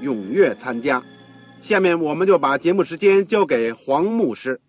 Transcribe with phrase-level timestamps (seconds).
[0.00, 1.02] 踊跃参加。
[1.60, 4.60] 下面我们就把节目时间交给黄牧师。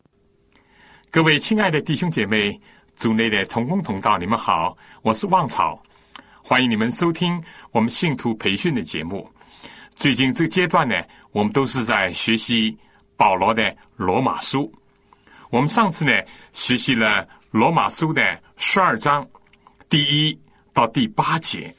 [1.11, 2.59] 各位亲爱的弟兄姐妹、
[2.95, 5.81] 组内的同工同道，你们好，我是旺草，
[6.43, 9.29] 欢迎你们收听我们信徒培训的节目。
[9.95, 10.95] 最近这个阶段呢，
[11.31, 12.77] 我们都是在学习
[13.15, 14.71] 保罗的罗马书。
[15.49, 16.11] 我们上次呢
[16.53, 19.27] 学习了罗马书的十二章
[19.89, 20.39] 第一
[20.73, 21.73] 到第八节，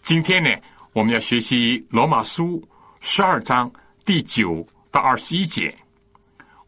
[0.00, 0.50] 今天呢
[0.92, 2.62] 我们要学习罗马书
[3.04, 3.70] 十二章
[4.04, 5.76] 第九到二十一节，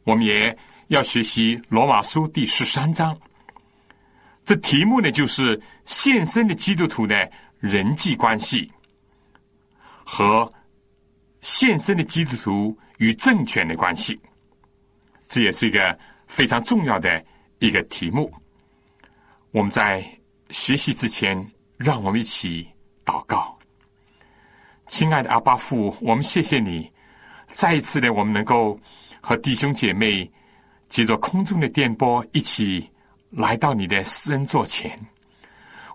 [0.02, 0.56] 我们也
[0.88, 3.16] 要学习罗马书第十三章。
[4.44, 8.70] 这题目呢就是现身的基督徒的人际关系
[10.04, 10.52] 和
[11.40, 14.20] 现身的基督徒与政权的关系，
[15.28, 15.98] 这也是一个。
[16.26, 17.24] 非常重要的
[17.60, 18.32] 一个题目。
[19.52, 20.04] 我们在
[20.50, 21.38] 学习之前，
[21.76, 22.66] 让我们一起
[23.04, 23.53] 祷告。
[24.86, 26.90] 亲爱的阿巴父，我们谢谢你，
[27.48, 28.78] 再一次的我们能够
[29.20, 30.30] 和弟兄姐妹
[30.88, 32.88] 借着空中的电波一起
[33.30, 34.98] 来到你的私人座前。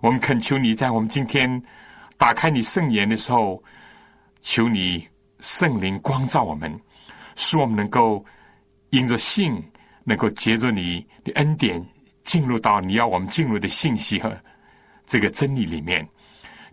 [0.02, 1.62] 我们恳求你在我们今天
[2.16, 3.62] 打开你圣言的时候，
[4.40, 5.06] 求你
[5.40, 6.78] 圣灵光照我们，
[7.36, 8.24] 使我们能够
[8.90, 9.62] 因着信。
[10.02, 11.80] 能够接着你的恩典
[12.24, 14.34] 进入到你要我们进入的信息和
[15.06, 16.08] 这个真理里面，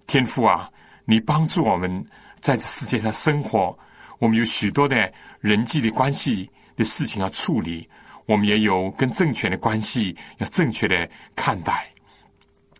[0.07, 0.67] 天父啊，
[1.09, 3.77] 你帮助我们在这世界上生活。
[4.19, 7.87] 我们有许多的人际的关系的事情要处理，
[8.25, 11.89] 我们也有跟政权的关系要正确的看待。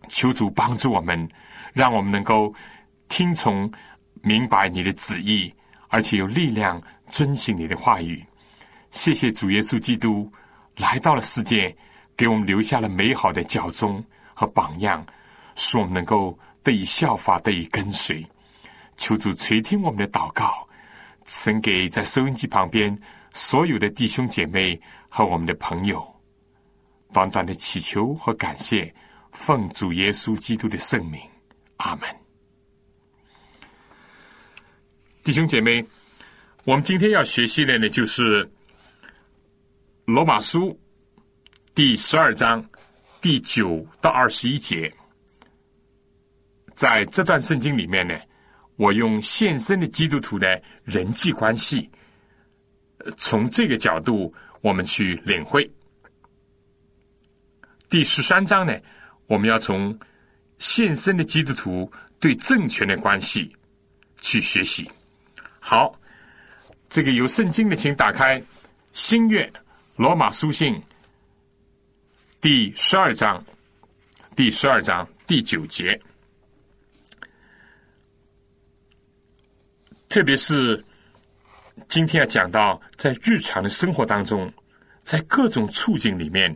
[0.10, 1.28] 求主帮助我们，
[1.74, 2.54] 让我们能够
[3.08, 3.72] 听从、
[4.22, 5.54] 明白你的旨意，
[5.88, 8.26] 而且有力量遵行你的话语。
[8.92, 10.30] 谢谢主耶稣基督。
[10.76, 11.76] 来到了世界，
[12.16, 15.04] 给我们留下了美好的教宗和榜样，
[15.56, 18.25] 使我们能够得以效法，得以跟随。
[18.97, 20.67] 求主垂听我们的祷告，
[21.23, 22.94] 赐给在收音机旁边
[23.31, 26.05] 所有的弟兄姐妹和我们的朋友。
[27.13, 28.94] 短短的祈求和感谢，
[29.31, 31.22] 奉主耶稣基督的圣名，
[31.78, 32.09] 阿门。
[35.23, 35.85] 弟兄姐妹，
[36.66, 38.51] 我们今天要学习的呢，就是。
[40.03, 40.78] 罗马书
[41.75, 42.66] 第十二章
[43.19, 44.89] 第九到二十一节，
[46.78, 48.16] 在这段圣经里面呢，
[48.76, 51.90] 我用献身的基督徒的人际关系，
[53.18, 55.68] 从这个角度我们去领会。
[57.90, 58.80] 第十三章呢，
[59.26, 59.98] 我们要从
[60.60, 63.52] 献身的基督徒对政权的关系
[64.22, 64.88] 去学习。
[65.59, 66.00] 好，
[66.90, 68.40] 这个有圣经的，请打开
[68.94, 69.52] 新月。
[69.96, 70.80] 罗马书信
[72.40, 73.44] 第十二章，
[74.36, 76.00] 第十二章第九节，
[80.09, 80.84] 特别是
[81.88, 84.51] 今天要讲到，在日常的生活当中，
[85.03, 86.56] 在各种处境里面，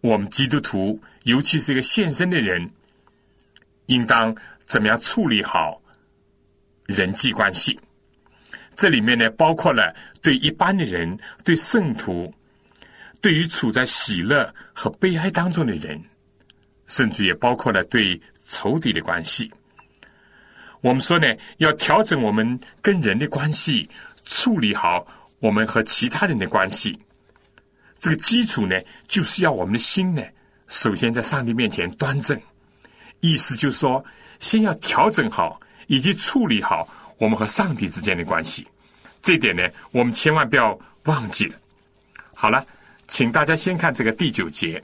[0.00, 2.70] 我们基督徒，尤其是一个献身的人，
[3.86, 5.80] 应当怎么样处理好
[6.86, 7.78] 人际关系？
[8.76, 12.32] 这里面呢，包括了对一般的人，对圣徒，
[13.20, 16.00] 对于处在喜乐和悲哀当中的人，
[16.86, 19.50] 甚至也包括了对仇敌的关系。
[20.82, 21.26] 我们说呢，
[21.56, 23.88] 要调整我们跟人的关系，
[24.24, 25.06] 处理好
[25.38, 26.98] 我们和其他人的关系。
[27.98, 30.22] 这个基础呢，就是要我们的心呢，
[30.68, 32.38] 首先在上帝面前端正。
[33.20, 34.04] 意思就是说，
[34.40, 36.86] 先要调整好，以及处理好。
[37.18, 38.66] 我们和上帝之间的关系，
[39.22, 39.62] 这点呢，
[39.92, 41.54] 我们千万不要忘记了。
[42.34, 42.66] 好了，
[43.06, 44.82] 请大家先看这个第九节，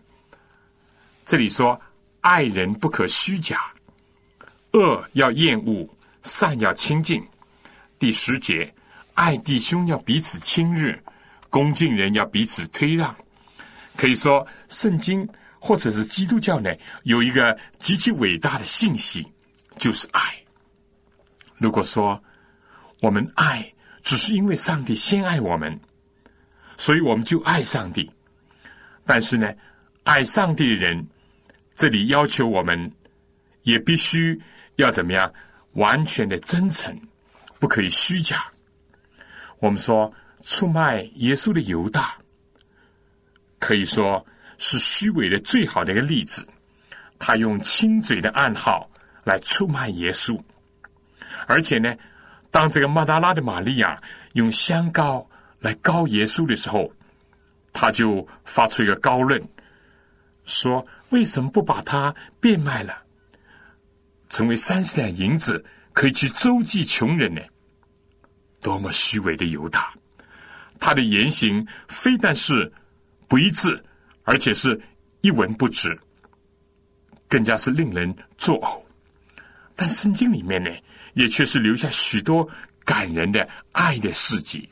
[1.24, 1.80] 这里说
[2.22, 3.72] ：“爱人不可虚假，
[4.72, 5.88] 恶要厌恶，
[6.22, 7.22] 善要亲近，
[7.98, 8.72] 第十节，
[9.14, 10.96] 爱弟兄要彼此亲热，
[11.48, 13.14] 恭敬人要彼此推让。
[13.96, 15.28] 可以说，圣经
[15.58, 16.70] 或者是基督教呢，
[17.02, 19.26] 有一个极其伟大的信息，
[19.76, 20.20] 就是爱。
[21.56, 22.22] 如果说
[23.00, 23.72] 我们爱
[24.02, 25.76] 只是因为上帝先爱我们，
[26.76, 28.08] 所以我们就爱上帝。
[29.04, 29.52] 但是呢，
[30.04, 31.04] 爱上帝的人，
[31.74, 32.90] 这里要求我们
[33.62, 34.40] 也必须
[34.78, 35.32] 要怎么样？
[35.72, 36.98] 完全的真诚，
[37.60, 38.46] 不可以虚假。
[39.58, 42.16] 我们说出卖耶稣的犹大，
[43.58, 44.24] 可以说
[44.56, 46.46] 是虚伪的最好的一个例子。
[47.18, 48.88] 他用亲嘴的暗号
[49.24, 50.40] 来出卖耶稣，
[51.48, 51.92] 而且呢，
[52.50, 54.00] 当这个马达拉的玛利亚
[54.34, 55.28] 用香膏
[55.58, 56.90] 来膏耶稣的时候，
[57.72, 59.42] 他就发出一个高论，
[60.44, 63.02] 说：为什么不把它变卖了？
[64.28, 67.40] 成为三十两银子，可以去周济穷人呢？
[68.60, 69.92] 多么虚伪的犹大！
[70.80, 72.70] 他的言行非但是
[73.26, 73.82] 不一致，
[74.24, 74.80] 而且是
[75.20, 75.98] 一文不值，
[77.28, 78.80] 更加是令人作呕。
[79.74, 80.70] 但圣经里面呢，
[81.14, 82.48] 也确实留下许多
[82.84, 84.68] 感人的爱的事迹，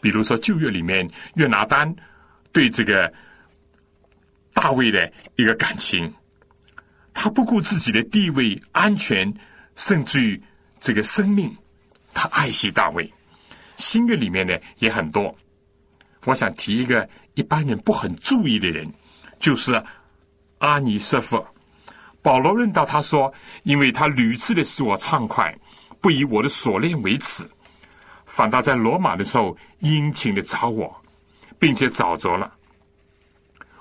[0.00, 1.94] 比如说旧约里面约拿丹
[2.52, 3.12] 对这个
[4.52, 6.12] 大卫的一个感情。
[7.12, 9.32] 他不顾自己的地位、安全，
[9.76, 10.42] 甚至于
[10.78, 11.54] 这个生命，
[12.14, 13.12] 他爱惜大卫。
[13.76, 15.34] 新约里面呢也很多。
[16.26, 18.86] 我想提一个一般人不很注意的人，
[19.38, 19.82] 就是
[20.58, 21.44] 阿尼瑟夫。
[22.22, 23.32] 保罗论到他说
[23.64, 25.56] ：“因为他屡次的使我畅快，
[26.00, 27.48] 不以我的所恋为耻，
[28.26, 30.94] 反倒在罗马的时候殷勤的找我，
[31.58, 32.52] 并且找着了。”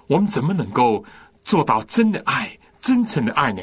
[0.08, 1.04] 我们怎么能够
[1.44, 2.58] 做到真的爱？
[2.80, 3.62] 真诚的爱呢？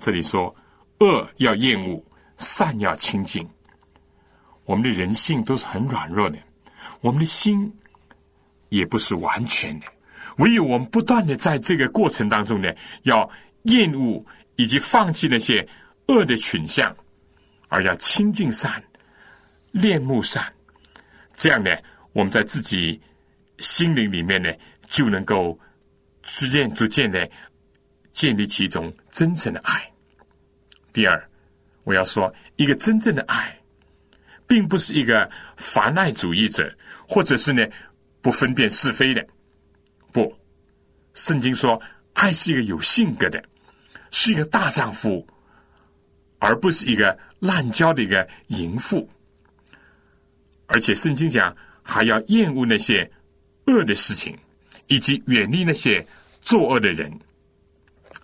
[0.00, 0.54] 这里说，
[1.00, 2.02] 恶要厌恶，
[2.36, 3.46] 善要亲近。
[4.64, 6.38] 我们的人性都是很软弱的，
[7.00, 7.72] 我们的心
[8.68, 9.86] 也不是完全的。
[10.36, 12.72] 唯有我们不断的在这个过程当中呢，
[13.02, 13.28] 要
[13.62, 14.24] 厌恶
[14.54, 15.66] 以及放弃那些
[16.06, 16.94] 恶的倾向，
[17.68, 18.80] 而要亲近善、
[19.72, 20.44] 恋慕善。
[21.34, 21.70] 这样呢，
[22.12, 23.00] 我们在自己
[23.58, 24.52] 心灵里面呢，
[24.86, 25.58] 就能够
[26.22, 27.28] 逐渐逐渐的。
[28.12, 29.90] 建立起一种真诚的爱。
[30.92, 31.28] 第二，
[31.84, 33.56] 我要说，一个真正的爱，
[34.46, 36.74] 并不是一个凡爱主义者，
[37.08, 37.66] 或者是呢
[38.20, 39.24] 不分辨是非的。
[40.12, 40.34] 不，
[41.14, 41.80] 圣经说，
[42.14, 43.42] 爱是一个有性格的，
[44.10, 45.26] 是一个大丈夫，
[46.38, 49.08] 而不是一个滥交的一个淫妇。
[50.66, 53.08] 而且，圣经讲，还要厌恶那些
[53.66, 54.36] 恶的事情，
[54.86, 56.04] 以及远离那些
[56.42, 57.10] 作恶的人。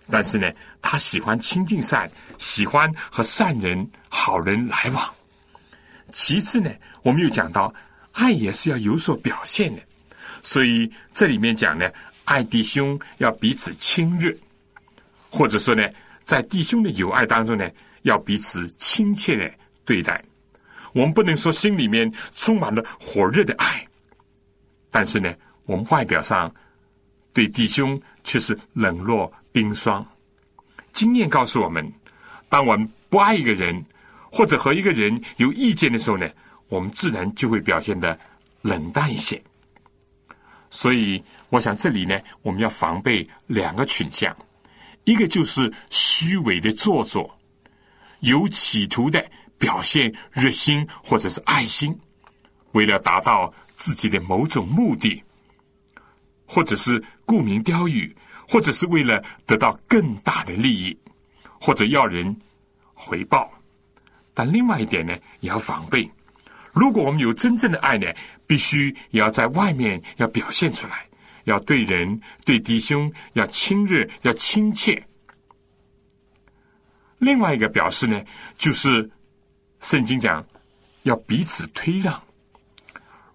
[0.09, 5.13] 但是呢，他喜欢亲近善，喜欢和善人、好人来往。
[6.11, 6.69] 其次呢，
[7.03, 7.73] 我们又讲到，
[8.11, 9.81] 爱也是要有所表现的。
[10.41, 11.89] 所以这里面讲呢，
[12.23, 14.31] 爱弟兄要彼此亲热，
[15.29, 15.89] 或者说呢，
[16.23, 17.69] 在弟兄的友爱当中呢，
[18.03, 19.51] 要彼此亲切的
[19.83, 20.23] 对待。
[20.93, 23.85] 我们不能说心里面充满了火热的爱，
[24.89, 25.33] 但是呢，
[25.65, 26.53] 我们外表上
[27.33, 29.31] 对弟兄却是冷落。
[29.53, 30.05] 冰霜，
[30.91, 31.89] 经验告诉我们，
[32.49, 33.81] 当我们不爱一个人，
[34.29, 36.29] 或者和一个人有意见的时候呢，
[36.67, 38.19] 我们自然就会表现的
[38.61, 39.41] 冷淡一些。
[40.69, 44.35] 所以，我想这里呢，我们要防备两个倾向：
[45.05, 47.33] 一个就是虚伪的做作，
[48.19, 49.25] 有企图的
[49.57, 51.97] 表现热心或者是爱心，
[52.73, 55.23] 为了达到自己的某种目的，
[56.45, 58.15] 或者是沽名钓誉。
[58.47, 60.95] 或者是为了得到更大的利益，
[61.59, 62.37] 或者要人
[62.93, 63.51] 回报，
[64.35, 66.07] 但另外一点呢，也要防备。
[66.71, 68.05] 如果我们有真正的爱呢，
[68.45, 71.07] 必须也要在外面要表现出来，
[71.45, 75.03] 要对人、对弟兄要亲热、要亲切。
[77.17, 78.23] 另外一个表示呢，
[78.59, 79.09] 就是
[79.81, 80.45] 圣经讲
[81.01, 82.21] 要彼此推让，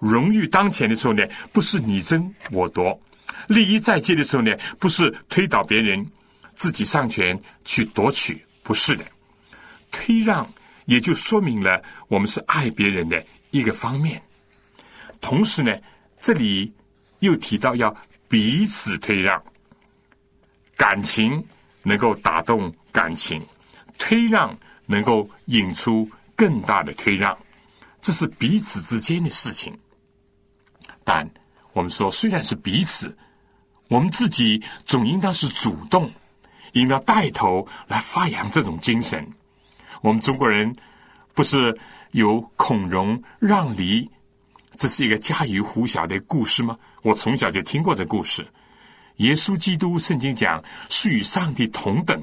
[0.01, 2.99] 荣誉当前的时候呢，不是你争我夺。
[3.47, 6.05] 利益在即的时候呢，不是推倒别人，
[6.55, 9.05] 自己上权去夺取，不是的。
[9.93, 10.51] 推让
[10.87, 14.21] 也就说明了我们是爱别人的一个方面。
[15.21, 15.77] 同时呢，
[16.19, 16.73] 这里
[17.19, 17.95] 又提到要
[18.29, 19.43] 彼此推让，
[20.77, 21.45] 感情
[21.83, 23.43] 能够打动感情，
[23.99, 27.37] 推让能够引出更大的推让，
[28.01, 29.77] 这是彼此之间的事情。
[31.13, 31.29] 但
[31.73, 33.19] 我们说，虽然是彼此。
[33.89, 36.09] 我们自己总应当是主动，
[36.75, 39.29] 应当带头来发扬这种精神。
[40.03, 40.73] 我们中国人
[41.35, 41.77] 不是
[42.13, 44.09] 有孔融让梨，
[44.77, 46.79] 这是一个家喻户晓的故事吗？
[47.03, 48.47] 我从小就听过这故事。
[49.17, 52.23] 耶稣基督圣经讲是与上帝同等，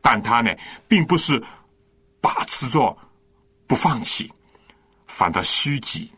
[0.00, 0.50] 但他呢，
[0.88, 1.44] 并不是
[2.22, 2.96] 把持着
[3.66, 4.32] 不放弃，
[5.06, 6.10] 反倒虚己。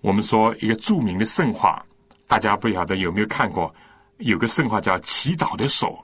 [0.00, 1.84] 我们说一个著名的圣话，
[2.26, 3.74] 大家不晓得有没有看过？
[4.18, 6.02] 有个圣话叫《祈祷的手》，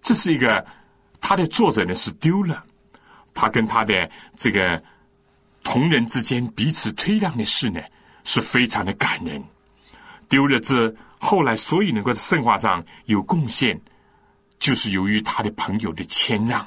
[0.00, 0.66] 这是一个
[1.20, 2.64] 他的作者呢是丢了，
[3.32, 4.82] 他跟他的这个
[5.62, 7.80] 同人之间彼此推让的事呢，
[8.24, 9.40] 是非常的感人。
[10.28, 13.80] 丢了这后来所以能够在圣话上有贡献，
[14.58, 16.66] 就是由于他的朋友的谦让，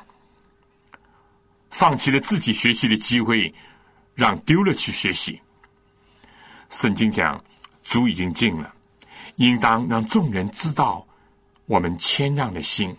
[1.69, 3.53] 放弃了自己学习的机会，
[4.15, 5.41] 让丢了去学习。
[6.69, 7.43] 圣经讲，
[7.83, 8.73] 主已经尽了，
[9.38, 11.05] 应当让众人知道
[11.65, 12.95] 我们谦让的心。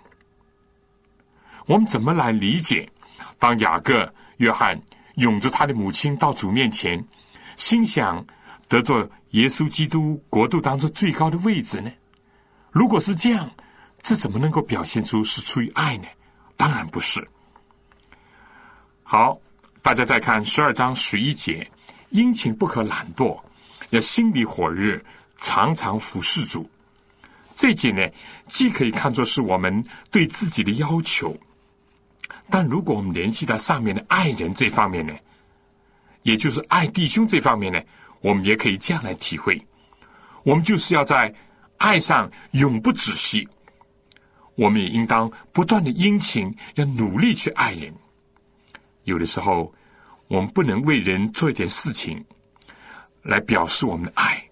[1.67, 2.91] 我们怎么来理解？
[3.39, 4.81] 当雅各、约翰
[5.15, 7.03] 拥着他的母亲到主面前，
[7.57, 8.25] 心想
[8.69, 11.91] 得做耶稣基督国度当中最高的位置呢？
[12.73, 13.49] 如果是这样，
[14.03, 16.09] 这怎么能够表现出是出于爱呢？
[16.57, 17.27] 当然不是。
[19.05, 19.39] 好，
[19.81, 21.71] 大家再看十二章十一节：
[22.11, 23.41] 殷勤不可懒惰。
[23.91, 25.01] 要心里火热，
[25.37, 26.69] 常常服侍主。
[27.53, 28.09] 这节呢，
[28.49, 31.37] 既可以看作是我们对自己的要求，
[32.49, 35.13] 但如果我们联系到上面的爱人这方面呢，
[36.23, 37.81] 也就是爱弟兄这方面呢，
[38.21, 39.61] 我们也可以这样来体会：
[40.43, 41.35] 我们就是要在
[41.77, 43.47] 爱上永不止息。
[44.57, 47.95] 我们也应当不断的殷勤，要努力去爱人。
[49.05, 49.73] 有的时候，
[50.29, 52.23] 我们不能为人做一点事情。
[53.23, 54.43] 来表示我们的爱，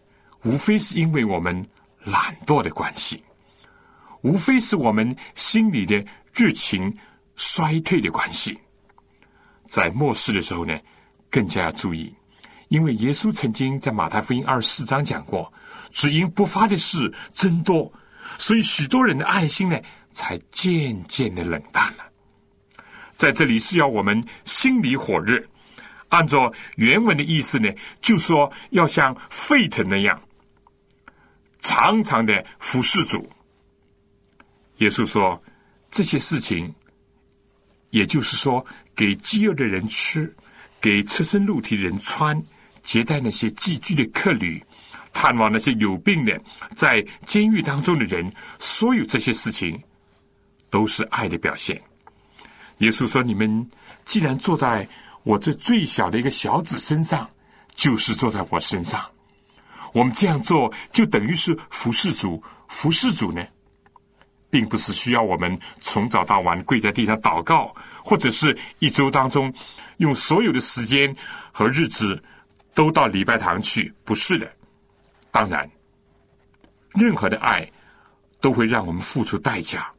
[0.44, 1.66] 无非是因为我们
[2.04, 3.22] 懒惰的关系，
[4.22, 6.96] 无非是我们心里的热情
[7.36, 8.58] 衰退的关系。
[9.64, 10.78] 在末世的时候呢，
[11.30, 12.14] 更加要注意，
[12.68, 15.52] 因为耶稣曾经在马太福音二十四章讲过，
[15.92, 17.92] 只因不发的事增多，
[18.38, 19.78] 所以许多人的爱心呢，
[20.10, 22.04] 才渐渐的冷淡了。
[23.12, 25.42] 在这里是要我们心里火热。
[26.08, 27.68] 按照原文的意思呢，
[28.00, 30.18] 就说要像沸腾那样，
[31.58, 33.30] 常常的服侍主。
[34.78, 35.38] 耶稣说
[35.90, 36.74] 这些事情，
[37.90, 38.64] 也就是说，
[38.96, 40.34] 给饥饿的人吃，
[40.80, 42.42] 给赤身露体人穿，
[42.80, 44.64] 接待那些寄居的客旅，
[45.12, 46.40] 探望那些有病的，
[46.74, 49.78] 在监狱当中的人，所有这些事情，
[50.70, 51.78] 都是爱的表现。
[52.78, 53.68] 耶稣说：“你们
[54.06, 54.88] 既然坐在。”
[55.28, 57.28] 我这最小的一个小子身上，
[57.74, 59.04] 就是坐在我身上。
[59.92, 62.42] 我们这样做，就等于是服侍主。
[62.68, 63.46] 服侍主呢，
[64.48, 69.52] 并不是需要我们从早到晚跪在地上祷告，或者是一周当中
[69.98, 71.14] 用所有的时间
[71.52, 72.18] 和日子
[72.74, 73.92] 都到礼拜堂去。
[74.06, 74.50] 不是的。
[75.30, 75.70] 当然，
[76.94, 77.70] 任何的爱
[78.40, 79.92] 都会让我们付出代价。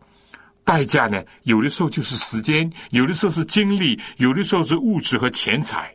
[0.69, 1.19] 代价呢？
[1.45, 5.91] 有的时候就是时间，有的时候是精力，有的时候是物质和钱财。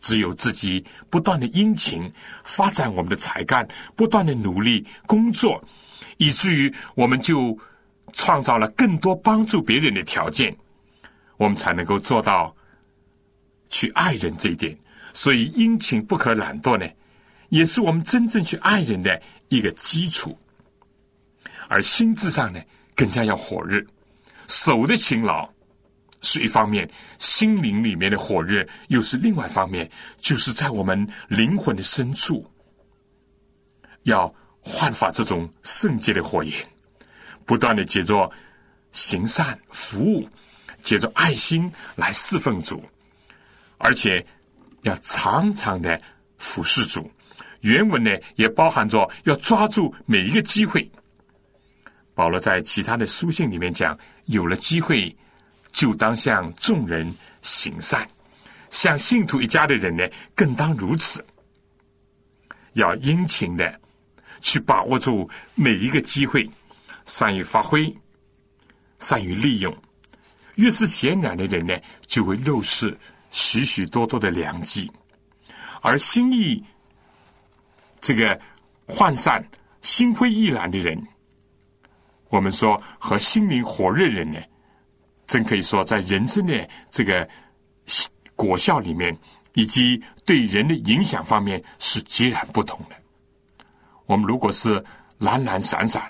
[0.00, 2.10] 只有自己不断的殷勤
[2.42, 3.64] 发展我们的才干，
[3.94, 5.62] 不断的努力工作，
[6.16, 7.56] 以至于我们就
[8.12, 10.52] 创造了更多帮助别人的条件，
[11.36, 12.52] 我们才能够做到
[13.68, 14.76] 去爱人这一点。
[15.12, 16.84] 所以殷勤不可懒惰呢，
[17.50, 20.36] 也是我们真正去爱人的一个基础。
[21.68, 22.60] 而心智上呢？
[22.98, 23.80] 更加要火热，
[24.48, 25.48] 手的勤劳
[26.20, 26.90] 是一方面，
[27.20, 29.88] 心灵里面的火热又是另外一方面，
[30.18, 32.44] 就是在我们灵魂的深处，
[34.02, 36.52] 要焕发这种圣洁的火焰，
[37.46, 38.28] 不断的借着
[38.90, 40.28] 行善服务，
[40.82, 42.82] 借着爱心来侍奉主，
[43.76, 44.26] 而且
[44.82, 46.02] 要常常的
[46.36, 47.08] 服侍主。
[47.60, 50.90] 原文呢也包含着要抓住每一个机会。
[52.18, 55.16] 保罗在其他的书信里面讲，有了机会，
[55.70, 58.04] 就当向众人行善，
[58.70, 60.02] 向信徒一家的人呢，
[60.34, 61.24] 更当如此。
[62.72, 63.80] 要殷勤的
[64.40, 66.50] 去把握住每一个机会，
[67.06, 67.96] 善于发挥，
[68.98, 69.72] 善于利用。
[70.56, 72.98] 越是闲懒的人呢，就会漏失
[73.30, 74.90] 许许多多的良机，
[75.82, 76.60] 而心意
[78.00, 78.36] 这个
[78.88, 79.40] 涣散、
[79.82, 81.00] 心灰意懒的人。
[82.28, 84.38] 我们说和心灵火热人呢，
[85.26, 87.28] 真可以说在人生的这个
[88.36, 89.16] 果效里面，
[89.54, 92.96] 以及对人的影响方面是截然不同的。
[94.06, 94.82] 我们如果是
[95.18, 96.02] 懒懒散散，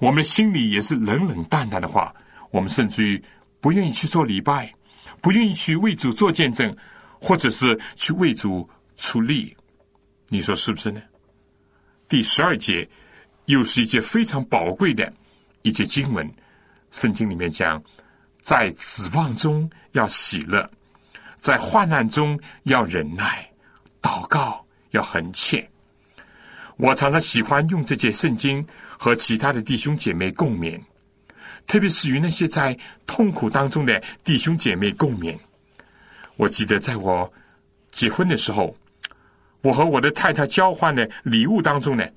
[0.00, 2.14] 我们的心里也是冷冷淡淡的话，
[2.50, 3.22] 我们甚至于
[3.60, 4.72] 不愿意去做礼拜，
[5.20, 6.74] 不愿意去为主做见证，
[7.20, 9.56] 或者是去为主出力，
[10.28, 11.00] 你说是不是呢？
[12.08, 12.88] 第十二节
[13.46, 15.12] 又是一节非常宝贵的
[15.68, 16.26] 一节经文，
[16.90, 17.82] 圣经里面讲，
[18.40, 20.68] 在指望中要喜乐，
[21.36, 23.46] 在患难中要忍耐，
[24.00, 25.68] 祷告要恒切。
[26.78, 30.80] 我常常喜欢用这节圣经和其他的弟兄姐妹共勉。
[31.66, 32.74] 特别是与那些在
[33.06, 35.36] 痛苦当中的弟兄姐妹共勉。
[36.36, 37.30] 我记得在我
[37.90, 38.74] 结婚的时候，
[39.60, 42.08] 我和我的太太交换的礼物当中呢，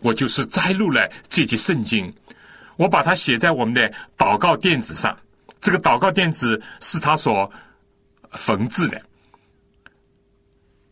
[0.00, 2.10] 我就是摘录了这节圣经，
[2.76, 5.16] 我把它写在我们的祷告垫子上。
[5.60, 7.50] 这个祷告垫子是他所
[8.32, 9.00] 缝制的。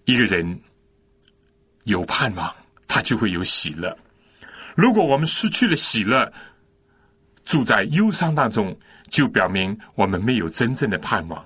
[0.04, 0.60] 一个人
[1.84, 2.52] 有盼望，
[2.88, 3.96] 他就会有喜乐。
[4.74, 6.32] 如果我们失去了喜乐，
[7.44, 8.74] 住在忧伤当中，
[9.10, 11.44] 就表明我们没有真正的盼望。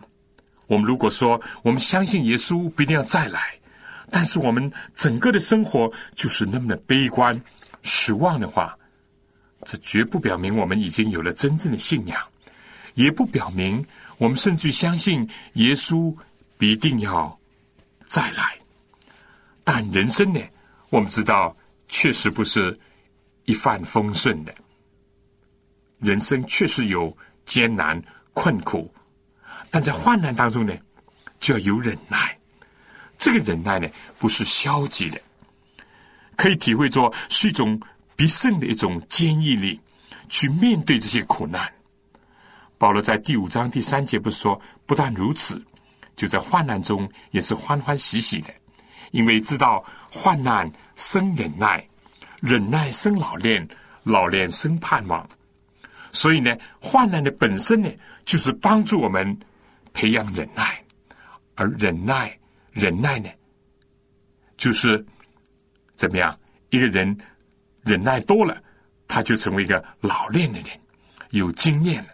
[0.69, 3.59] 我们如果说我们相信耶稣不一定要再来，
[4.11, 7.41] 但是我们整个的生活就是那么的悲观、
[7.83, 8.79] 失望的话，
[9.69, 12.23] 这绝不表明我们已经有了真正的信仰，
[12.95, 13.85] 也不表明
[14.17, 16.17] 我们甚至相信耶稣
[16.57, 17.37] 必定要
[18.05, 18.57] 再来。
[19.65, 20.41] 但人生呢，
[20.89, 21.55] 我们知道
[21.89, 22.79] 确实不是
[23.45, 24.55] 一帆风顺的。
[25.99, 28.01] 人生确实有艰难
[28.35, 28.89] 困苦，
[29.69, 30.73] 但在患难当中呢，
[31.41, 32.39] 就要有忍耐。
[33.19, 35.21] 这个忍耐呢，不是消极的，
[36.37, 37.81] 可以体会作是一种
[38.17, 39.79] 必胜的一种坚毅力，
[40.29, 41.71] 去面对这些苦难。
[42.79, 45.63] 保罗在第五章第三节不是说，不但如此，
[46.17, 48.53] 就在患难中也是欢欢喜喜的，
[49.13, 51.87] 因为知道患难生忍耐，
[52.41, 53.67] 忍耐生老练，
[54.03, 55.27] 老练生盼望。
[56.13, 57.91] 所以呢，患难的本身呢，
[58.25, 59.39] 就是帮助我们
[59.93, 60.83] 培养忍耐，
[61.55, 62.39] 而忍耐，
[62.73, 63.29] 忍耐呢，
[64.57, 65.05] 就是
[65.95, 66.39] 怎么样？
[66.71, 67.17] 一个人
[67.87, 68.61] 忍耐多了，
[69.07, 70.69] 他就成为一个老练的人，
[71.31, 72.09] 有经验了，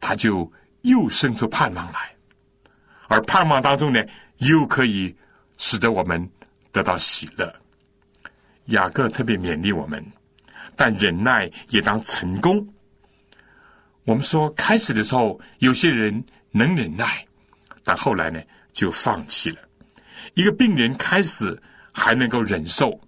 [0.00, 0.52] 他就
[0.82, 2.12] 又生出盼望来，
[3.06, 4.04] 而盼望当中呢，
[4.38, 5.16] 又可以
[5.56, 6.28] 使得我们
[6.72, 7.54] 得到喜乐。
[8.66, 10.04] 雅各特别勉励我们，
[10.74, 12.68] 但忍耐也当成功。
[14.02, 17.24] 我们说，开始的时候有些人能忍耐，
[17.84, 19.58] 但后来呢就放弃了。
[20.34, 21.56] 一个病人开始
[21.92, 23.00] 还能够忍受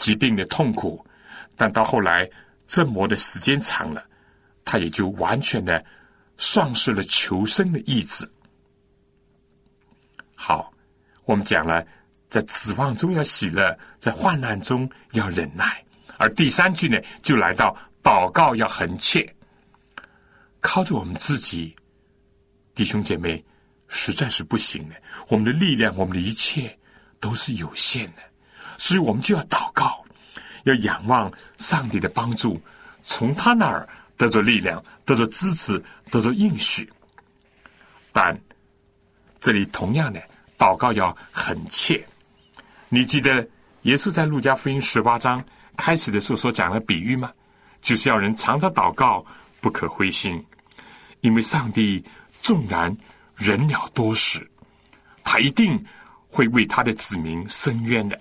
[0.00, 1.04] 疾病的痛苦，
[1.56, 2.28] 但到后来
[2.66, 4.02] 折磨的时间长了，
[4.64, 5.84] 他也就完全的
[6.38, 8.26] 丧失了求生的意志。
[10.34, 10.72] 好，
[11.26, 11.86] 我们讲了，
[12.30, 15.84] 在指望中要喜乐，在患难中要忍耐，
[16.16, 19.30] 而第三句呢，就来到祷告要恒切。
[20.60, 21.76] 靠着我们自己，
[22.74, 23.44] 弟兄姐妹，
[23.88, 24.94] 实在是不行的。
[25.28, 26.74] 我们的力量，我们的一切
[27.18, 28.22] 都是有限的，
[28.80, 30.02] 所以我们就要祷告，
[30.64, 32.58] 要仰望上帝的帮助，
[33.04, 36.90] 从他那儿得着力量，得着支持，得着应许。
[38.10, 38.34] 但
[39.38, 40.18] 这里同样的
[40.56, 42.02] 祷告要很切。
[42.88, 43.46] 你记得
[43.82, 45.44] 耶稣在路加福音十八章
[45.76, 47.30] 开始的时候所讲的比喻吗？
[47.82, 49.22] 就是要人常常祷告，
[49.60, 50.42] 不可灰心。
[51.20, 52.02] 因为上帝
[52.40, 52.96] 纵然
[53.36, 54.50] 人鸟多时，
[55.22, 55.78] 他一定
[56.28, 58.18] 会为他的子民伸冤的。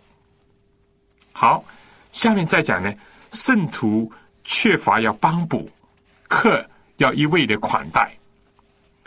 [1.42, 1.64] 好，
[2.12, 2.94] 下面再讲呢，
[3.32, 4.12] 圣徒
[4.44, 5.72] 缺乏要帮补，
[6.28, 8.12] 客要一味的款待，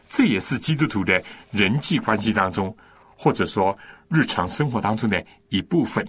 [0.08, 2.74] 这也是基督徒的人际关系当中，
[3.18, 3.76] 或者说
[4.08, 6.02] 日常生活当中的一部分。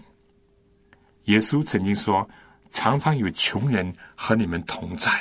[1.25, 2.25] 耶稣曾经说
[2.71, 5.11] ：“常常有穷人和你们同在。”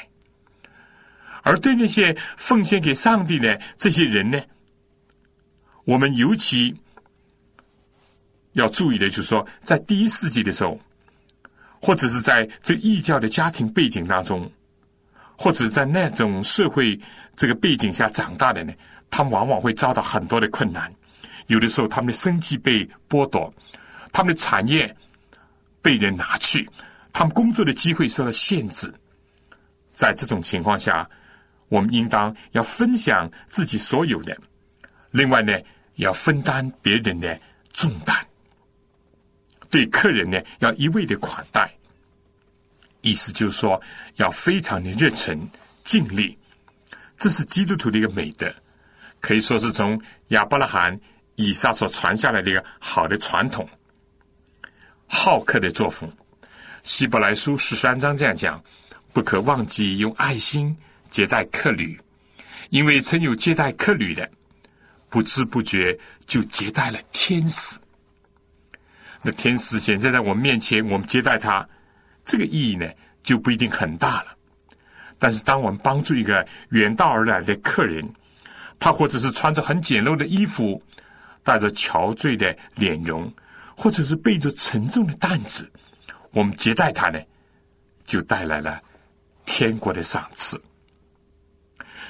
[1.43, 4.41] 而对那些奉献给上帝的这些人呢，
[5.83, 6.73] 我们尤其
[8.53, 10.79] 要注意的，就是说，在第一世纪的时候，
[11.85, 14.49] 或者是在这异教的家庭背景当中，
[15.37, 16.99] 或者在那种社会
[17.35, 18.73] 这个背景下长大的呢，
[19.11, 20.89] 他们往往会遭到很多的困难。
[21.49, 23.53] 有的时候，他们的生计被剥夺，
[24.13, 24.95] 他们的产业
[25.83, 26.71] 被人拿去，
[27.13, 28.93] 他们工作的机会受到限制。
[29.91, 31.11] 在这种情况下，
[31.69, 34.39] 我们应当要分享自己所有的，
[35.11, 35.53] 另外呢，
[35.97, 37.37] 要分担别人的
[37.73, 38.17] 重担。
[39.73, 41.69] 对客人呢，要一味的款待。
[43.01, 43.81] 意思就是说，
[44.17, 45.37] 要非常的热忱
[45.83, 46.39] 尽力。
[47.19, 48.55] 这是基督徒的一个美德，
[49.21, 51.01] 可以说是从亚伯拉罕、
[51.37, 53.69] 以撒所传下来的一个好的传统。
[55.07, 56.09] 好客的作风，
[56.85, 58.63] 希伯来书十三章这样讲：
[59.13, 60.77] 不可忘记用爱心。
[61.11, 62.01] 接待客旅，
[62.71, 64.27] 因为曾有接待客旅的，
[65.11, 67.79] 不知不觉就接待了天使。
[69.23, 71.67] 那天使显在在我们面前，我们接待他，
[72.25, 72.87] 这个意义呢
[73.23, 74.37] 就不一定很大了。
[75.19, 78.05] 但是，当我们帮助一个远道而来的客人，
[78.81, 80.83] 他或者是穿着很简陋的衣服，
[81.45, 83.33] 带着憔悴的脸容，
[83.77, 85.71] 或者是背着沉重的担子，
[86.33, 87.21] 我们接待他呢，
[88.05, 88.81] 就带来了
[89.45, 90.61] 天国的赏赐。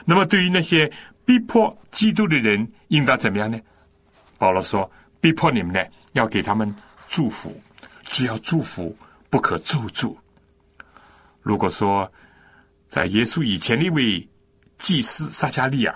[0.07, 0.90] 那么，对于那些
[1.27, 3.61] 逼迫基督的人，应当怎么样呢？
[4.38, 5.81] 保罗说：“逼迫你们呢，
[6.14, 6.75] 要给他们。”
[7.12, 7.55] 祝福，
[8.05, 8.96] 只要祝福，
[9.29, 10.16] 不可咒诅。
[11.42, 12.11] 如果说，
[12.87, 14.27] 在耶稣以前的一位
[14.79, 15.94] 祭司撒加利亚，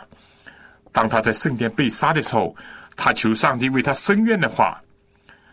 [0.93, 2.55] 当他在圣殿被杀的时候，
[2.97, 4.79] 他求上帝为他伸冤的话，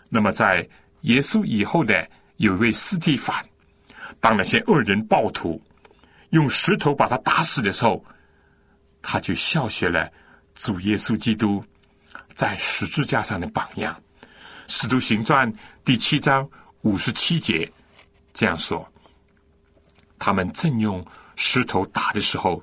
[0.10, 0.68] 那么在
[1.04, 3.34] 耶稣以后的有一位斯蒂凡，
[4.20, 5.62] 当那些恶人暴徒
[6.32, 8.04] 用石头把他打死的时候，
[9.02, 10.12] 他就效学了
[10.56, 11.64] 主耶稣基督
[12.34, 13.96] 在十字架上的榜样。
[14.76, 15.54] 《使徒行传》
[15.86, 16.50] 第七章
[16.82, 17.72] 五十七节
[18.34, 18.84] 这样说
[20.18, 21.06] ：“他们正用
[21.36, 22.60] 石头打的时候，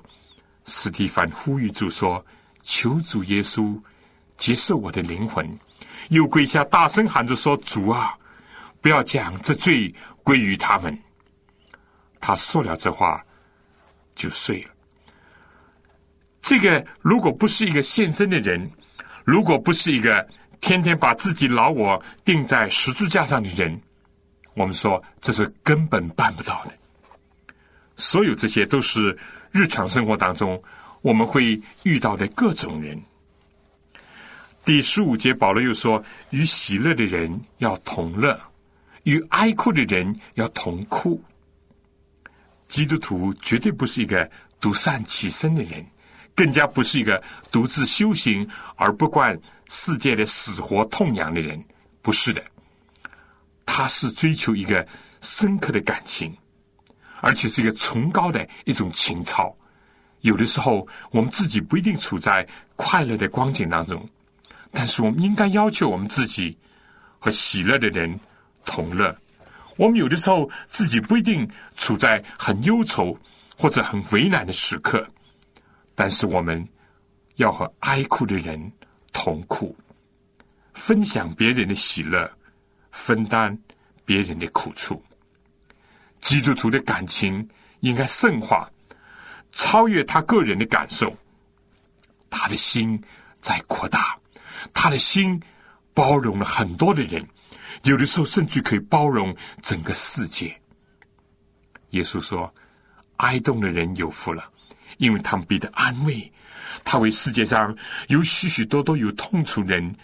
[0.65, 2.23] 斯蒂凡呼吁主说
[2.63, 3.81] ：‘求主耶稣
[4.35, 5.57] 接受我的灵魂。’
[6.11, 8.13] 又跪下大声喊着说：‘主啊，
[8.81, 11.01] 不要将这罪归于他们。’
[12.19, 13.25] 他说了这话，
[14.15, 14.69] 就睡了。
[16.41, 18.69] 这个如果不是一个献身的人，
[19.23, 20.27] 如果不是一个……
[20.61, 23.81] 天天把自己老我钉在十字架上的人，
[24.53, 26.71] 我们说这是根本办不到的。
[27.97, 29.17] 所有这些都是
[29.51, 30.61] 日常生活当中
[31.01, 32.99] 我们会遇到的各种人。
[34.63, 38.39] 第十五节，保罗又说：“与喜乐的人要同乐，
[39.03, 41.21] 与哀哭的人要同哭。”
[42.67, 45.83] 基督徒绝对不是一个独善其身的人，
[46.35, 47.21] 更加不是一个
[47.51, 49.37] 独自修行而不惯。
[49.73, 51.63] 世界的死活痛痒的人，
[52.01, 52.43] 不是的，
[53.65, 54.85] 他是追求一个
[55.21, 56.35] 深刻的感情，
[57.21, 59.55] 而且是一个崇高的一种情操。
[60.19, 64.05] 有的时候，我们自己不一定处在快乐的光景当中，
[64.71, 66.57] 但是我们应该要求我们自己
[67.17, 68.19] 和喜乐的人
[68.65, 69.17] 同乐。
[69.77, 73.17] 我们有的时候自己不一定处在很忧愁
[73.55, 75.07] 或者很为难的时刻，
[75.95, 76.67] 但是我们
[77.37, 78.69] 要和哀哭的人。
[79.11, 79.75] 同苦，
[80.73, 82.29] 分享别人的喜乐，
[82.91, 83.57] 分担
[84.05, 85.03] 别人的苦处。
[86.19, 87.47] 基督徒的感情
[87.79, 88.69] 应该圣化，
[89.51, 91.15] 超越他个人的感受。
[92.29, 93.01] 他的心
[93.39, 94.17] 在扩大，
[94.73, 95.41] 他的心
[95.93, 97.27] 包容了很多的人，
[97.83, 100.55] 有的时候甚至可以包容整个世界。
[101.89, 102.53] 耶稣说
[103.17, 104.49] ：“哀动的人有福了，
[104.97, 106.31] 因为他们必得安慰。”
[106.83, 107.75] 他为世界上
[108.07, 109.95] 有许许多多有痛楚人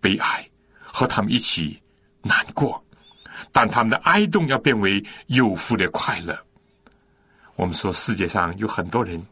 [0.00, 0.48] 悲哀，
[0.82, 1.80] 和他们一起
[2.22, 2.82] 难过，
[3.52, 6.36] 但他们的哀动要变为有福的快乐。
[7.56, 9.24] 我们说世界上有很多人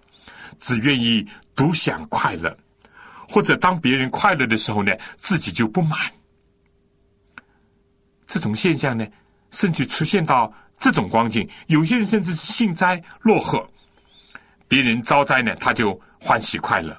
[0.61, 2.57] 只愿意独享快乐，
[3.29, 5.99] 或者当别人快乐的时候呢，自己就不满。
[8.27, 9.07] 这种现象呢，
[9.51, 13.69] 甚至出现到这种光景，有些人甚至幸灾乐祸，
[14.69, 16.01] 别人遭灾呢，他就。
[16.24, 16.96] 欢喜快乐，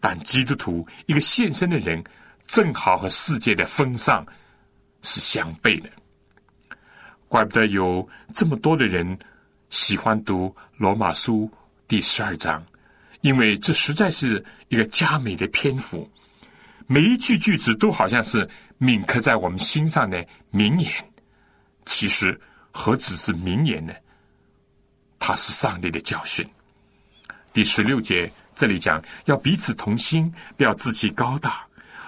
[0.00, 2.02] 但基督徒一个献身的人，
[2.46, 4.26] 正好和世界的风尚
[5.00, 5.88] 是相悖的。
[7.28, 9.16] 怪不得有这么多的人
[9.70, 11.48] 喜欢读罗马书
[11.86, 12.62] 第十二章，
[13.20, 16.10] 因为这实在是一个佳美的篇幅，
[16.88, 18.46] 每一句句子都好像是
[18.78, 20.92] 铭刻在我们心上的名言。
[21.84, 22.38] 其实
[22.72, 23.94] 何止是名言呢？
[25.20, 26.44] 它是上帝的教训。
[27.52, 28.28] 第十六节。
[28.54, 31.64] 这里讲要彼此同心，不要自己高大，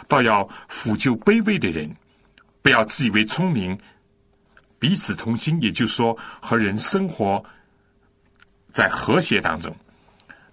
[0.06, 1.94] 倒要抚救卑微的人，
[2.62, 3.78] 不要自以为聪明。
[4.78, 7.42] 彼此同心，也就是说和人生活
[8.72, 9.74] 在和谐当中。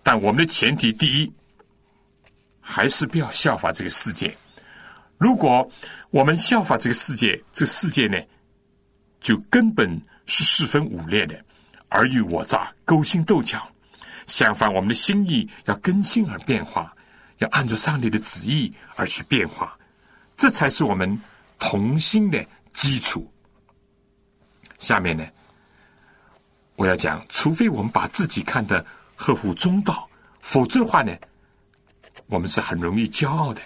[0.01, 1.31] 但我们的前提，第一
[2.61, 4.35] 还是不要效法这个世界。
[5.17, 5.69] 如果
[6.09, 8.17] 我们效法这个世界，这世界呢，
[9.19, 11.39] 就根本是四分五裂的，
[11.89, 13.67] 尔虞我诈，勾心斗角。
[14.27, 16.93] 相反，我们的心意要更新而变化，
[17.39, 19.77] 要按照上帝的旨意而去变化，
[20.35, 21.19] 这才是我们
[21.59, 23.31] 同心的基础。
[24.79, 25.25] 下面呢，
[26.75, 30.09] 我要讲，除非我们把自己看得合乎中道，
[30.41, 31.15] 否则的话呢，
[32.27, 33.61] 我们是很容易骄傲的。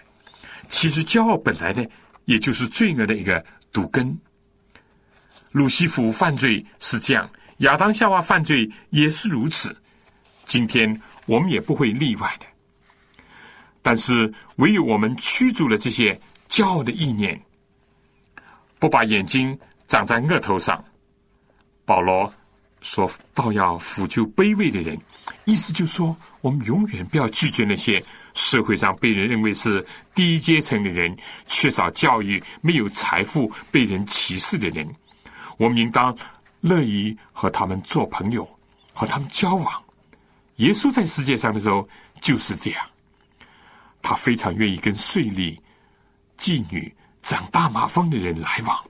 [0.70, 1.86] 其实，骄傲本来呢，
[2.26, 4.20] 也就是罪恶的一个毒根。
[5.52, 7.28] 路西弗犯罪是这样，
[7.60, 9.76] 亚当夏娃犯罪也是如此。
[10.48, 12.46] 今天我们也不会例外的。
[13.82, 17.40] 但是，唯有我们驱逐了这些骄傲的意念，
[18.80, 20.84] 不把眼睛长在额头上。
[21.86, 22.34] 保罗
[22.82, 24.98] 说到要抚救卑微的人，
[25.46, 34.86] 意思就是说，我们永远不要拒绝那些社会上被人认为是低阶层的人、缺少教育、没有财富、被人歧视的人。
[35.58, 36.16] 我们应当
[36.60, 38.46] 乐意和他们做朋友，
[38.94, 39.84] 和他们交往。
[40.58, 41.88] 耶稣在世界上的时候
[42.22, 42.86] 就是这样，
[44.02, 45.58] 他非常愿意跟税吏、
[46.38, 48.84] 妓女、长大麻风的人来往，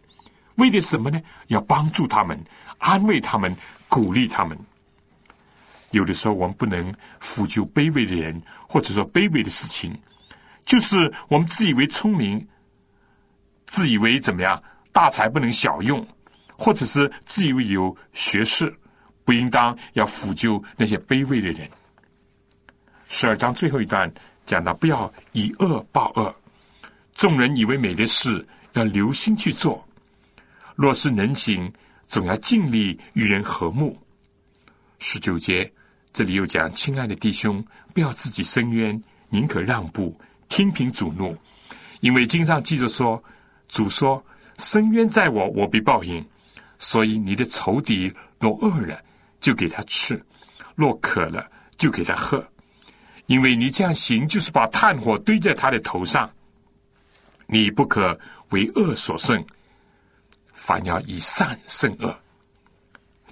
[0.56, 1.22] 为的什么呢？
[1.48, 2.38] 要帮助他们。
[2.80, 3.56] 安慰他们，
[3.90, 4.58] 鼓励他们。
[5.92, 9.98] 有的时候，我们不能抚救卑微的人，或者说卑微的事情，
[10.64, 12.48] 就是我们自以为聪明，
[13.66, 16.06] 自以为怎么样，大才不能小用，
[16.56, 18.72] 或者是自以为有学识，
[19.28, 21.70] 不应当要抚救那些卑微的人。
[23.10, 24.10] 十二章最后一段
[24.46, 26.34] 讲到，不要以恶报恶，
[27.14, 29.86] 众人以为美的事，要留心去做。
[30.76, 31.70] 若是能行。
[32.10, 34.02] 总要尽力与人和睦。
[34.98, 35.70] 十九节
[36.14, 37.62] 这里又讲：“亲爱的弟兄，
[37.94, 41.36] 不要自己伸冤，宁可让步，听凭主怒。
[42.00, 43.22] 因为经上记着说，
[43.68, 44.24] 主说
[44.58, 46.26] ：‘伸冤在我，我必报应。’
[46.80, 48.10] 所以你的仇敌
[48.40, 49.04] 若恶了，
[49.40, 50.16] 就给他吃；
[50.76, 52.46] 若渴了，就给他喝。
[53.26, 56.30] 因为你这样行，就是把炭火堆在他的头上。
[57.46, 58.18] 你不可
[58.50, 59.44] 为恶所胜。”
[60.54, 62.14] 反要以善胜恶。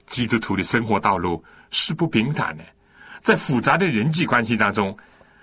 [0.06, 2.64] 基督徒的生活道路是不平坦的，
[3.20, 4.96] 在复杂的人际关系当中，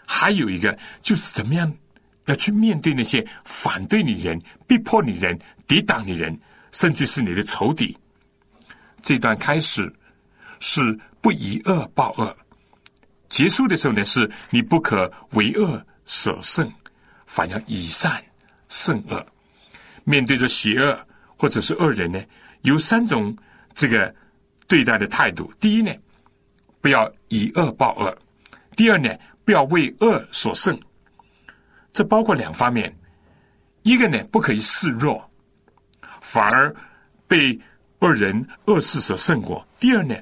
[0.07, 1.71] 还有一个就是怎么样
[2.27, 7.95] 要去面对那些反对你人、逼迫你人、抵挡你人，甚至是你的仇敌。
[9.03, 9.93] 这段开始
[10.63, 12.35] 是不以恶报恶，
[13.29, 16.73] 结束的时候呢，是你不可为恶所胜，
[17.27, 18.25] 反要以善
[18.69, 19.27] 胜恶。
[20.05, 20.99] 面对着邪恶。
[21.35, 22.23] 或者是恶人呢，
[22.61, 23.37] 有三种
[23.75, 24.15] 这个
[24.69, 25.53] 对待的态度。
[25.59, 25.93] 第一呢，
[26.81, 28.17] 不要以恶报恶；
[28.77, 29.13] 第二呢，
[29.45, 30.79] 不要为恶所胜。
[31.93, 32.97] 这包括两方面：
[33.83, 35.29] 一个呢，不可以示弱，
[36.21, 36.73] 反而
[37.27, 37.61] 被
[37.99, 40.15] 恶人恶事所胜过；第二呢，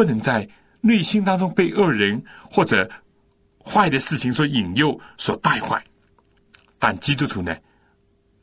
[0.00, 0.48] 不能在
[0.80, 2.90] 内心当中被恶人或者
[3.62, 5.84] 坏的事情所引诱、所带坏。
[6.78, 7.54] 但基督徒呢？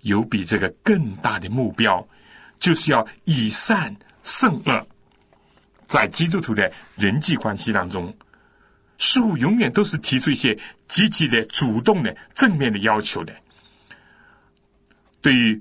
[0.02, 2.08] 有比这个更大的目标，
[2.60, 4.88] 就是要以善胜恶。
[5.88, 8.16] 在基督徒的人际关系当中，
[9.00, 13.36] 似乎永远都是提出一些积极的、主动的、正面的要求的。
[15.22, 15.60] 对于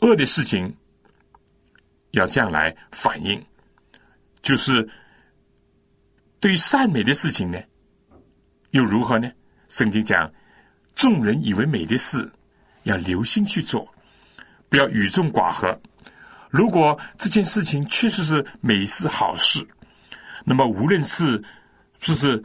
[0.00, 0.76] 恶的事情，
[2.10, 3.40] 要这样来反应；
[4.42, 4.86] 就是
[6.42, 7.58] 对于善美的事情呢，
[8.72, 9.30] 又如何呢？
[9.68, 10.30] 圣经讲，
[10.94, 12.30] 众人以为美的事。
[12.84, 13.88] 要留心去做，
[14.68, 15.80] 不要与众寡合。
[16.50, 19.64] 如果这件事情确实是美事好事，
[20.44, 21.40] 那么无论是
[22.00, 22.42] 就是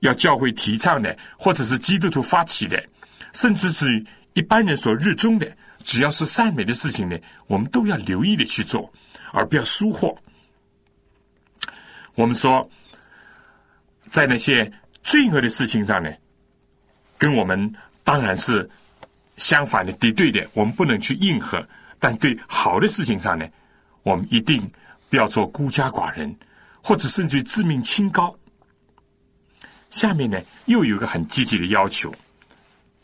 [0.00, 2.82] 要教会提倡的，或者是基督徒发起的，
[3.34, 8.90] 甚至是一般人所热衷的，只要是善美的事情呢，我们都要留意的去做，
[9.32, 10.18] 而不要疏忽。
[12.14, 12.66] 我们说，
[14.10, 14.70] 在那些
[15.02, 16.12] 罪恶的事情上呢，
[17.16, 17.72] 跟我们
[18.04, 18.68] 当然是。
[19.36, 21.60] 相反的，敌对的，我们不能去应和；
[22.00, 23.46] 但对好的事情上呢，
[24.02, 24.60] 我们一定
[25.08, 26.36] 不要做孤家寡人，
[26.82, 28.36] 或者甚至自命清高。
[29.90, 32.12] 下面呢，又有个很积极的要求。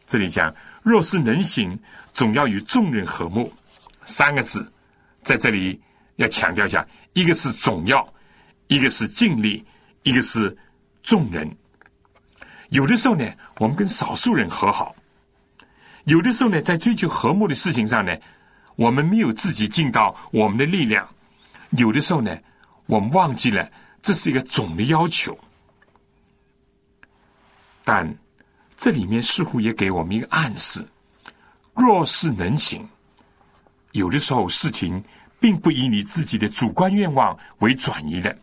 [0.08, 1.78] 这里讲，若是能行，
[2.12, 3.52] 总要与众人和睦。
[4.04, 4.68] 三个字，
[5.22, 5.80] 在这里
[6.16, 8.12] 要强调一下：一个是总要，
[8.66, 9.64] 一个是尽力，
[10.02, 10.50] 一个是
[11.04, 11.48] 众人。
[12.70, 13.24] 有的时候呢，
[13.58, 14.96] 我们跟少数人和好。
[16.06, 18.12] 有的时候呢，在追求和睦的事情上呢，
[18.74, 21.06] 我们没有自己尽到我们的力量；
[21.78, 22.36] 有的时候呢，
[22.86, 23.70] 我们忘记了
[24.02, 25.38] 这是一个总的要求。
[27.84, 28.12] 但
[28.76, 30.84] 这里面似乎也给我们一个暗示：
[31.74, 32.88] 若是能行，
[33.92, 35.02] 有的时候事情
[35.38, 38.36] 并不以你自己的主观愿望为转移的。